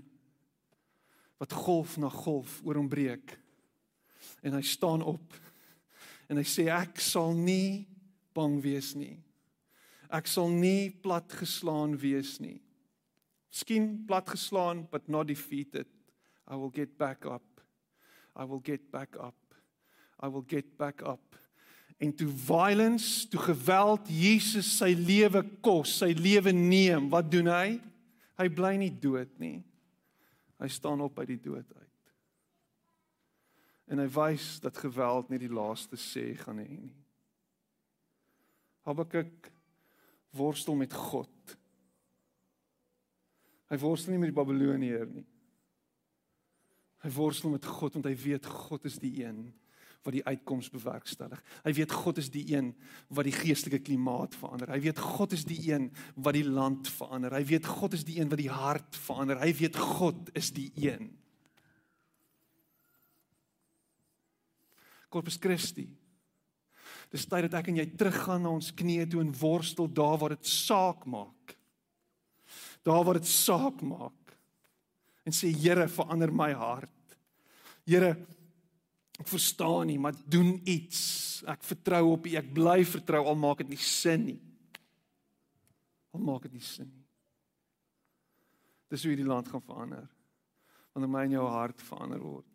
wat 1.38 1.54
golf 1.54 2.00
na 2.02 2.10
golf 2.10 2.64
oor 2.66 2.82
hom 2.82 2.90
breek. 2.90 3.38
En 4.42 4.58
hy 4.58 4.66
staan 4.66 5.06
op 5.06 5.38
en 6.34 6.40
hy 6.42 6.50
sê 6.50 6.72
ek 6.74 6.98
sal 7.04 7.38
nie 7.38 7.93
bang 8.34 8.60
wees 8.64 8.94
nie. 8.98 9.18
Ek 10.14 10.30
sal 10.30 10.52
nie 10.54 10.92
platgeslaan 11.04 11.96
wees 11.98 12.38
nie. 12.44 12.60
Miskien 13.54 14.06
platgeslaan 14.10 14.88
but 14.92 15.10
not 15.10 15.28
defeated. 15.28 15.88
I 16.48 16.56
will 16.56 16.72
get 16.74 16.98
back 16.98 17.26
up. 17.26 17.62
I 18.36 18.46
will 18.46 18.62
get 18.62 18.92
back 18.92 19.16
up. 19.20 19.38
I 20.20 20.28
will 20.28 20.46
get 20.48 20.78
back 20.78 21.02
up. 21.02 21.36
En 21.98 22.16
toe 22.16 22.28
violence, 22.28 23.28
toe 23.28 23.40
geweld 23.40 24.10
Jesus 24.10 24.68
sy 24.78 24.92
lewe 24.98 25.44
kos, 25.64 26.00
sy 26.02 26.12
lewe 26.18 26.52
neem, 26.52 27.08
wat 27.12 27.30
doen 27.32 27.48
hy? 27.48 27.78
Hy 28.40 28.48
bly 28.52 28.74
nie 28.82 28.92
dood 28.92 29.30
nie. 29.40 29.62
Hy 30.60 30.70
staan 30.72 31.04
op 31.06 31.20
uit 31.22 31.36
die 31.36 31.42
dood 31.44 31.70
uit. 31.70 32.12
En 33.94 34.02
hy 34.02 34.10
wys 34.16 34.58
dat 34.64 34.80
geweld 34.80 35.30
nie 35.30 35.42
die 35.44 35.52
laaste 35.52 36.00
sê 36.00 36.32
gaan 36.40 36.60
hê 36.64 36.70
nie. 36.72 37.03
Habakuk 38.84 39.52
worstel 40.36 40.76
met 40.76 40.94
God. 40.94 41.58
Hy 43.72 43.80
worstel 43.82 44.14
nie 44.14 44.22
met 44.22 44.34
die 44.34 44.38
Babiloniërs 44.38 45.14
nie. 45.14 45.26
Hy 47.04 47.12
worstel 47.16 47.54
met 47.54 47.66
God 47.68 47.98
want 47.98 48.08
hy 48.08 48.16
weet 48.16 48.48
God 48.48 48.86
is 48.88 49.00
die 49.02 49.16
een 49.24 49.46
wat 50.04 50.16
die 50.18 50.24
uitkoms 50.28 50.68
bewerkstellig. 50.72 51.40
Hy 51.64 51.72
weet 51.78 51.92
God 51.96 52.20
is 52.20 52.30
die 52.32 52.44
een 52.52 52.74
wat 53.16 53.28
die 53.28 53.36
geestelike 53.36 53.80
klimaat 53.88 54.36
verander. 54.36 54.72
Hy 54.74 54.82
weet 54.84 55.00
God 55.00 55.36
is 55.36 55.46
die 55.48 55.60
een 55.70 55.90
wat 56.16 56.36
die 56.36 56.48
land 56.48 56.90
verander. 56.92 57.36
Hy 57.38 57.44
weet 57.54 57.68
God 57.68 57.96
is 57.96 58.04
die 58.08 58.20
een 58.20 58.32
wat 58.32 58.42
die 58.42 58.52
hart 58.52 59.00
verander. 59.00 59.40
Hy 59.40 59.54
weet 59.62 59.80
God 59.80 60.32
is 60.36 60.52
die 60.56 60.70
een. 60.76 61.14
Corpus 65.14 65.38
Christi. 65.40 65.88
Dis 67.14 67.28
tyd 67.30 67.46
dat 67.46 67.60
ek 67.60 67.70
en 67.70 67.78
jy 67.78 67.86
teruggaan 67.94 68.42
na 68.42 68.52
ons 68.56 68.72
knieë 68.74 69.06
toe 69.12 69.22
en 69.22 69.34
worstel 69.38 69.90
daar 69.94 70.18
waar 70.22 70.34
dit 70.34 70.50
saak 70.50 71.06
maak. 71.06 71.54
Daar 72.82 73.04
waar 73.06 73.20
dit 73.22 73.30
saak 73.30 73.84
maak. 73.86 74.34
En 75.24 75.36
sê 75.36 75.52
Here, 75.54 75.86
verander 75.88 76.34
my 76.34 76.50
hart. 76.58 77.18
Here, 77.86 78.16
ek 79.22 79.30
verstaan 79.30 79.92
nie, 79.92 80.00
maar 80.02 80.18
doen 80.26 80.56
iets. 80.66 81.44
Ek 81.48 81.62
vertrou 81.68 82.16
op 82.16 82.26
U. 82.26 82.34
Ek 82.40 82.50
bly 82.56 82.82
vertrou 82.88 83.22
al 83.30 83.38
maak 83.40 83.62
dit 83.62 83.76
nie 83.76 83.84
sin 83.84 84.26
nie. 84.32 84.42
Al 86.18 86.24
maak 86.26 86.48
dit 86.48 86.58
nie 86.58 86.66
sin 86.66 86.90
nie. 86.90 87.06
Dis 88.90 89.06
hoe 89.06 89.14
hierdie 89.14 89.30
land 89.30 89.48
gaan 89.50 89.64
verander. 89.66 90.10
Wanneer 90.94 91.14
my 91.14 91.24
en 91.28 91.38
jou 91.38 91.46
hart 91.50 91.86
verander 91.86 92.22
word. 92.22 92.53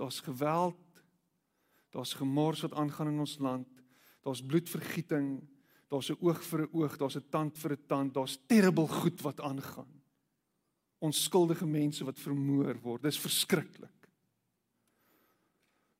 Daar's 0.00 0.20
geweld. 0.20 0.80
Daar's 1.90 2.14
gemors 2.14 2.60
wat 2.60 2.72
aangaan 2.72 3.06
in 3.06 3.18
ons 3.18 3.38
land. 3.38 3.68
Daar's 4.24 4.40
bloedvergieting. 4.46 5.48
Daar's 5.88 6.08
'n 6.08 6.16
oog 6.20 6.42
vir 6.42 6.60
'n 6.62 6.68
oog, 6.72 6.96
daar's 6.96 7.16
'n 7.16 7.28
tand 7.28 7.58
vir 7.58 7.72
'n 7.72 7.86
tand. 7.86 8.14
Daar's 8.14 8.38
terrible 8.46 8.88
goed 8.88 9.20
wat 9.20 9.40
aangaan. 9.40 10.02
Onskuldige 10.98 11.66
mense 11.66 12.04
wat 12.04 12.18
vermoor 12.18 12.80
word. 12.80 13.02
Dis 13.02 13.18
verskriklik. 13.18 14.08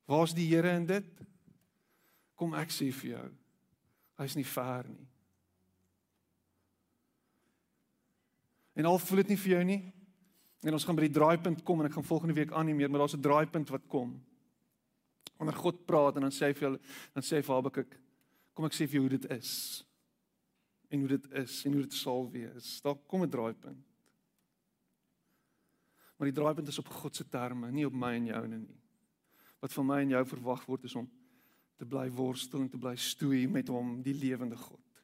Waar's 0.05 0.33
die 0.33 0.47
Here 0.47 0.71
in 0.75 0.85
dit? 0.85 1.21
Kom 2.35 2.53
ek 2.53 2.69
sê 2.69 2.91
vir 2.93 3.09
jou. 3.09 3.31
Hy's 4.17 4.35
nie 4.35 4.45
ver 4.45 4.89
nie. 4.89 5.07
En 8.73 8.85
al 8.85 8.97
voel 8.97 9.17
dit 9.17 9.27
nie 9.27 9.37
vir 9.37 9.51
jou 9.51 9.63
nie, 9.63 9.93
En 10.61 10.73
ons 10.77 10.83
gaan 10.85 10.97
by 10.97 11.07
die 11.07 11.15
draaipunt 11.15 11.63
kom 11.65 11.81
en 11.81 11.89
ek 11.89 11.95
gaan 11.97 12.05
volgende 12.05 12.37
week 12.37 12.51
aan 12.53 12.67
nie 12.69 12.75
meer, 12.77 12.89
maar 12.89 13.03
daar's 13.03 13.17
'n 13.17 13.21
draaipunt 13.21 13.69
wat 13.69 13.87
kom. 13.87 14.21
Wanneer 15.37 15.57
God 15.57 15.85
praat 15.85 16.15
en 16.15 16.21
dan 16.21 16.31
sê 16.31 16.51
hy 16.51 16.53
vir 16.53 16.67
hulle, 16.69 16.79
dan 17.13 17.23
sê 17.23 17.35
hy 17.37 17.41
vir 17.41 17.55
Habakuk, 17.55 17.99
kom 18.53 18.65
ek 18.65 18.73
sê 18.73 18.85
vir 18.87 18.99
jou 18.99 19.07
hoe 19.07 19.17
dit 19.17 19.31
is. 19.31 19.83
En 20.89 20.99
hoe 20.99 21.07
dit 21.07 21.31
is 21.31 21.65
en 21.65 21.73
hoe 21.73 21.81
dit 21.81 21.93
sal 21.93 22.31
wees. 22.31 22.81
Daar 22.81 22.95
kom 23.07 23.23
'n 23.23 23.29
draaipunt. 23.29 23.85
Maar 26.17 26.29
die 26.29 26.41
draaipunt 26.41 26.67
is 26.67 26.79
op 26.79 26.87
God 26.87 27.15
se 27.15 27.27
terme, 27.27 27.71
nie 27.71 27.85
op 27.85 27.93
my 27.93 28.13
en 28.13 28.25
joune 28.25 28.57
nie. 28.57 28.77
Wat 29.59 29.73
van 29.73 29.85
my 29.85 30.01
en 30.01 30.09
jou 30.09 30.25
verwag 30.25 30.65
word 30.65 30.83
is 30.83 30.95
om 30.95 31.09
te 31.77 31.85
bly 31.85 32.11
worstel 32.11 32.61
en 32.61 32.69
te 32.69 32.77
bly 32.77 32.95
stoei 32.95 33.47
met 33.47 33.67
hom, 33.67 34.03
die 34.05 34.13
lewende 34.13 34.55
God. 34.55 35.01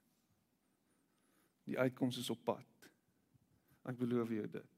Die 1.66 1.78
uitkoms 1.80 2.18
is 2.18 2.30
op 2.30 2.44
pad. 2.46 2.90
Ek 3.90 3.98
beloof 3.98 4.30
jou 4.30 4.48
dit. 4.48 4.77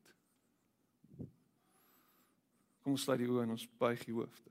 Kom 2.90 2.96
ons 2.98 3.04
sluit 3.06 3.20
die 3.22 3.28
oë 3.30 3.44
en 3.46 3.52
ons 3.54 3.64
buig 3.78 4.00
die 4.02 4.14
hoofde. 4.18 4.50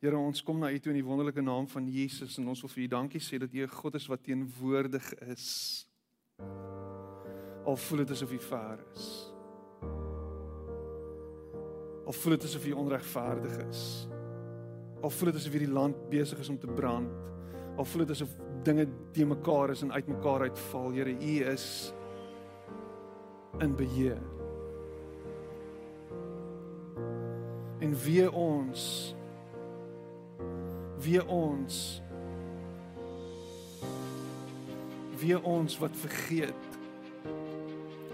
Here, 0.00 0.16
ons 0.16 0.40
kom 0.40 0.62
na 0.62 0.70
U 0.72 0.78
toe 0.80 0.94
in 0.94 0.96
die 0.96 1.04
wonderlike 1.04 1.42
naam 1.44 1.66
van 1.68 1.90
Jesus 1.92 2.38
en 2.40 2.46
ons 2.48 2.62
wil 2.64 2.70
vir 2.72 2.82
U 2.86 2.86
dankie 2.94 3.20
sê 3.20 3.36
dat 3.42 3.52
U 3.52 3.60
'n 3.60 3.68
God 3.68 3.98
is 3.98 4.06
wat 4.08 4.22
teenwoordig 4.24 5.12
is. 5.28 5.48
Al 7.68 7.76
voel 7.76 7.98
dit 7.98 8.10
asof 8.16 8.32
U 8.32 8.38
ver 8.38 8.78
is. 8.94 9.04
Al 12.06 12.12
voel 12.12 12.36
dit 12.36 12.44
asof 12.44 12.64
U 12.64 12.72
onregverdig 12.72 13.58
is. 13.68 14.08
Al 15.02 15.10
voel 15.10 15.32
dit 15.32 15.36
asof 15.36 15.52
hierdie 15.52 15.74
land 15.74 16.08
besig 16.08 16.38
is 16.38 16.48
om 16.48 16.58
te 16.58 16.66
brand. 16.66 17.12
Al 17.76 17.84
voel 17.84 18.06
dit 18.06 18.10
asof 18.16 18.32
dinge 18.62 18.88
te 19.12 19.24
mekaar 19.24 19.70
is 19.70 19.82
en 19.82 19.92
uitmekaar 19.92 20.40
uitval. 20.48 20.92
Here, 20.92 21.12
U 21.12 21.52
is 21.52 21.92
in 23.58 23.74
beheer. 23.74 24.22
En 27.78 27.96
wie 28.04 28.32
ons 28.32 29.14
wie 31.04 31.20
ons 31.28 32.02
wie 35.18 35.36
ons 35.42 35.78
wat 35.78 35.96
vergeet 35.96 36.70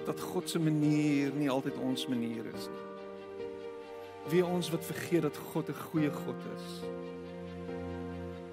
dat 0.06 0.20
God 0.20 0.50
se 0.50 0.58
manier 0.58 1.32
nie 1.34 1.50
altyd 1.50 1.78
ons 1.78 2.06
manier 2.10 2.46
is 2.54 2.68
nie. 2.70 2.86
Wie 4.30 4.42
ons 4.46 4.70
wat 4.70 4.84
vergeet 4.84 5.22
dat 5.22 5.36
God 5.52 5.68
'n 5.68 5.82
goeie 5.90 6.10
God 6.10 6.40
is. 6.56 6.68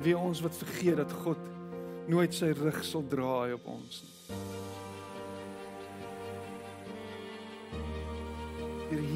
Wie 0.01 0.17
ons 0.17 0.41
wat 0.41 0.55
vergeet 0.57 0.97
dat 0.97 1.11
God 1.11 1.38
nooit 2.07 2.33
sy 2.33 2.51
rug 2.51 2.83
sal 2.83 3.03
draai 3.07 3.53
op 3.53 3.65
ons 3.65 4.03
nie. 4.03 4.66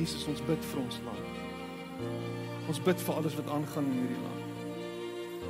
Jesus, 0.01 0.25
ons 0.31 0.41
bid 0.47 0.69
vir 0.71 0.81
ons 0.81 1.01
land. 1.05 1.41
Ons 2.71 2.79
bid 2.81 3.01
vir 3.05 3.17
alles 3.19 3.35
wat 3.37 3.51
aangaan 3.53 3.89
in 3.91 3.99
hierdie 3.99 4.21
land. 4.23 4.41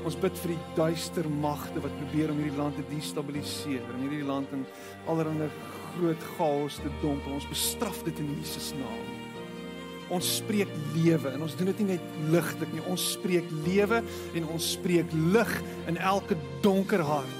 Ons 0.07 0.17
bid 0.17 0.37
vir 0.41 0.55
die 0.55 0.75
duister 0.75 1.27
magte 1.43 1.83
wat 1.83 1.93
probeer 1.99 2.31
om 2.33 2.39
hierdie 2.41 2.57
land 2.57 2.75
te 2.79 2.85
destabiliseer 2.89 3.83
en 3.93 4.01
hierdie 4.01 4.25
land 4.25 4.51
in 4.55 4.63
allerlei 5.11 5.49
groot 5.91 6.23
chaos 6.35 6.79
te 6.81 6.91
dompel. 7.03 7.37
Ons 7.37 7.49
bestraf 7.51 8.01
dit 8.07 8.23
in 8.23 8.31
Jesus 8.39 8.71
naam. 8.79 9.11
Ons 10.11 10.33
spreek 10.41 10.71
lewe 10.95 11.31
en 11.31 11.45
ons 11.45 11.53
doen 11.55 11.69
dit 11.71 11.83
nie 11.83 11.93
net 11.93 12.15
ligtelik 12.33 12.73
nie. 12.75 12.87
Ons 12.91 13.11
spreek 13.13 13.53
lewe 13.67 14.01
en 14.35 14.49
ons 14.51 14.71
spreek 14.73 15.13
lig 15.31 15.53
in 15.91 16.01
elke 16.01 16.35
donker 16.65 17.05
hart. 17.07 17.37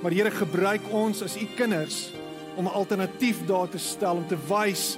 Maar 0.00 0.14
Here 0.14 0.30
gebruik 0.32 0.86
ons 0.94 1.24
as 1.26 1.36
u 1.36 1.48
kinders 1.58 2.06
om 2.56 2.64
'n 2.64 2.78
alternatief 2.78 3.44
daar 3.46 3.68
te 3.68 3.78
stel 3.78 4.16
om 4.16 4.26
te 4.28 4.38
wys 4.48 4.96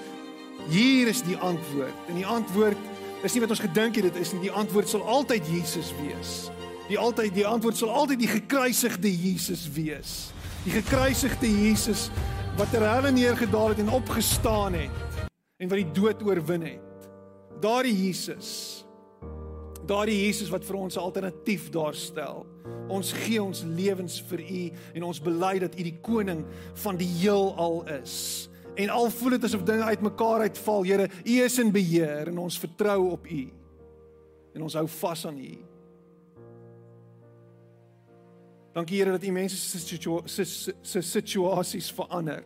Hier 0.69 1.09
is 1.09 1.23
die 1.25 1.37
antwoord. 1.37 1.97
En 2.09 2.19
die 2.19 2.27
antwoord 2.27 2.77
is 3.25 3.33
nie 3.33 3.41
wat 3.41 3.53
ons 3.55 3.65
gedink 3.65 3.97
het 3.97 4.11
dit 4.11 4.17
is 4.21 4.33
nie. 4.35 4.47
Die 4.49 4.53
antwoord 4.53 4.89
sal 4.91 5.05
altyd 5.09 5.47
Jesus 5.49 5.93
wees. 6.03 6.35
Die 6.89 6.99
altyd 7.01 7.35
die 7.37 7.47
antwoord 7.49 7.77
sal 7.77 7.93
altyd 7.93 8.21
die 8.21 8.31
gekruisigde 8.31 9.09
Jesus 9.09 9.65
wees. 9.73 10.17
Die 10.67 10.75
gekruisigde 10.77 11.49
Jesus 11.49 12.09
wat 12.59 12.71
ter 12.75 12.85
helle 12.85 13.13
neergedaal 13.15 13.73
het 13.73 13.81
en 13.85 13.93
opgestaan 13.97 14.77
het 14.77 15.25
en 15.59 15.71
wat 15.71 15.81
die 15.81 15.93
dood 15.95 16.23
oorwin 16.27 16.67
het. 16.67 17.09
Daardie 17.63 17.95
Jesus. 17.97 18.85
Daardie 19.89 20.19
Jesus 20.27 20.51
wat 20.53 20.65
vir 20.65 20.77
ons 20.77 20.97
'n 20.97 21.01
alternatief 21.01 21.71
daarstel. 21.71 22.47
Ons 22.89 23.13
gee 23.13 23.43
ons 23.43 23.63
lewens 23.63 24.21
vir 24.29 24.41
U 24.41 24.71
en 24.95 25.03
ons 25.03 25.21
bely 25.21 25.59
dat 25.59 25.75
U 25.75 25.83
die 25.83 25.99
koning 26.01 26.45
van 26.75 26.97
die 26.97 27.09
heelal 27.09 27.85
is. 28.03 28.48
En 28.79 28.89
al 28.95 29.11
voel 29.11 29.35
dit 29.35 29.45
asof 29.45 29.63
dinge 29.67 29.83
uitmekaar 29.83 30.41
uitval, 30.47 30.85
Here, 30.85 31.09
U 31.25 31.41
is 31.43 31.59
in 31.59 31.73
beheer 31.75 32.29
en 32.31 32.39
ons 32.39 32.59
vertrou 32.59 33.11
op 33.11 33.27
U. 33.27 33.49
En 34.55 34.63
ons 34.63 34.75
hou 34.79 34.87
vas 34.89 35.25
aan 35.27 35.39
U. 35.39 35.57
Dankie 38.73 39.01
Here 39.01 39.11
dat 39.11 39.25
U 39.27 39.33
mense 39.35 39.57
se 39.57 39.81
situa 39.83 40.23
se 40.31 40.45
se 40.83 41.03
situasies 41.03 41.91
verander. 41.91 42.45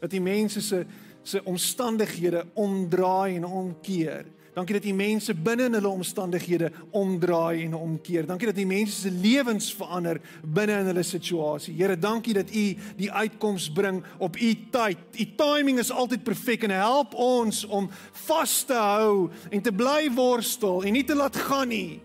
Dat 0.00 0.12
U 0.12 0.20
mense 0.20 0.60
se 0.60 0.84
se 1.22 1.40
omstandighede 1.44 2.44
omdraai 2.54 3.36
en 3.36 3.44
omkeer. 3.44 4.26
Dankie 4.54 4.74
dat 4.74 4.84
U 4.84 4.92
mense 4.98 5.34
binne 5.34 5.68
in 5.70 5.76
hulle 5.78 5.88
omstandighede 5.88 6.72
omdraai 6.90 7.62
en 7.64 7.74
omkeer. 7.74 8.26
Dankie 8.26 8.50
dat 8.50 8.58
U 8.58 8.64
mense 8.66 8.96
se 9.00 9.10
lewens 9.10 9.70
verander 9.74 10.18
binne 10.42 10.80
in 10.82 10.90
hulle 10.90 11.04
situasie. 11.06 11.76
Here, 11.78 11.94
dankie 11.98 12.34
dat 12.34 12.50
U 12.50 12.64
die 12.98 13.10
uitkoms 13.12 13.68
bring 13.72 14.02
op 14.18 14.36
U 14.36 14.50
tyd. 14.74 14.98
U 15.14 15.26
timing 15.38 15.78
is 15.78 15.92
altyd 15.94 16.26
perfek 16.26 16.66
en 16.66 16.74
help 16.74 17.14
ons 17.14 17.62
om 17.64 17.86
vas 18.26 18.58
te 18.66 18.74
hou 18.74 19.30
en 19.50 19.62
te 19.62 19.72
bly 19.72 20.10
worstel 20.18 20.82
en 20.82 20.98
nie 20.98 21.06
te 21.06 21.14
laat 21.14 21.38
gaan 21.46 21.70
nie. 21.70 22.00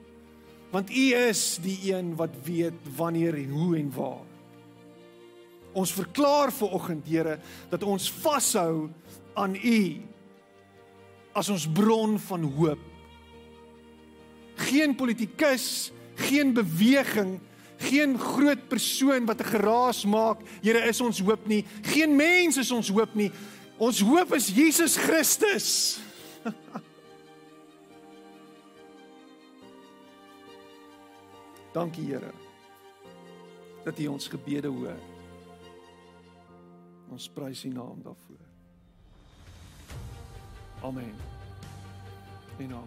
Want 0.69 0.93
U 0.93 1.05
is 1.25 1.57
die 1.63 1.79
een 1.89 2.13
wat 2.19 2.37
weet 2.45 2.93
wanneer 2.97 3.41
en 3.41 3.49
hoe 3.57 3.77
en 3.77 3.91
waar. 3.95 4.25
Ons 5.75 5.91
verklaar 5.91 6.53
vir 6.55 6.73
oggend, 6.77 7.07
Here, 7.09 7.39
dat 7.69 7.83
ons 7.83 8.05
vashou 8.21 8.89
aan 9.33 9.57
U 9.57 9.79
as 11.35 11.49
ons 11.51 11.67
bron 11.67 12.15
van 12.19 12.43
hoop. 12.55 12.79
Geen 14.71 14.95
politikus, 14.95 15.91
geen 16.15 16.53
beweging, 16.55 17.39
geen 17.83 18.15
groot 18.19 18.67
persoon 18.71 19.25
wat 19.27 19.39
'n 19.43 19.51
geraas 19.51 20.05
maak, 20.05 20.39
Here 20.61 20.87
is 20.87 21.01
ons 21.01 21.19
hoop 21.19 21.47
nie. 21.47 21.65
Geen 21.81 22.15
mens 22.15 22.57
is 22.57 22.71
ons 22.71 22.89
hoop 22.89 23.13
nie. 23.15 23.31
Ons 23.77 23.99
hoop 23.99 24.33
is 24.33 24.47
Jesus 24.47 24.97
Christus. 24.97 25.99
Dankie 31.75 32.05
Here 32.05 32.31
dat 33.83 33.99
U 33.99 34.07
ons 34.07 34.27
gebede 34.27 34.67
hoor. 34.67 34.97
Ons 37.11 37.29
prys 37.29 37.63
U 37.65 37.69
naam 37.69 38.01
daarvoor. 38.01 38.44
Amen. 40.85 41.15
En 42.59 42.71
amen. 42.71 42.85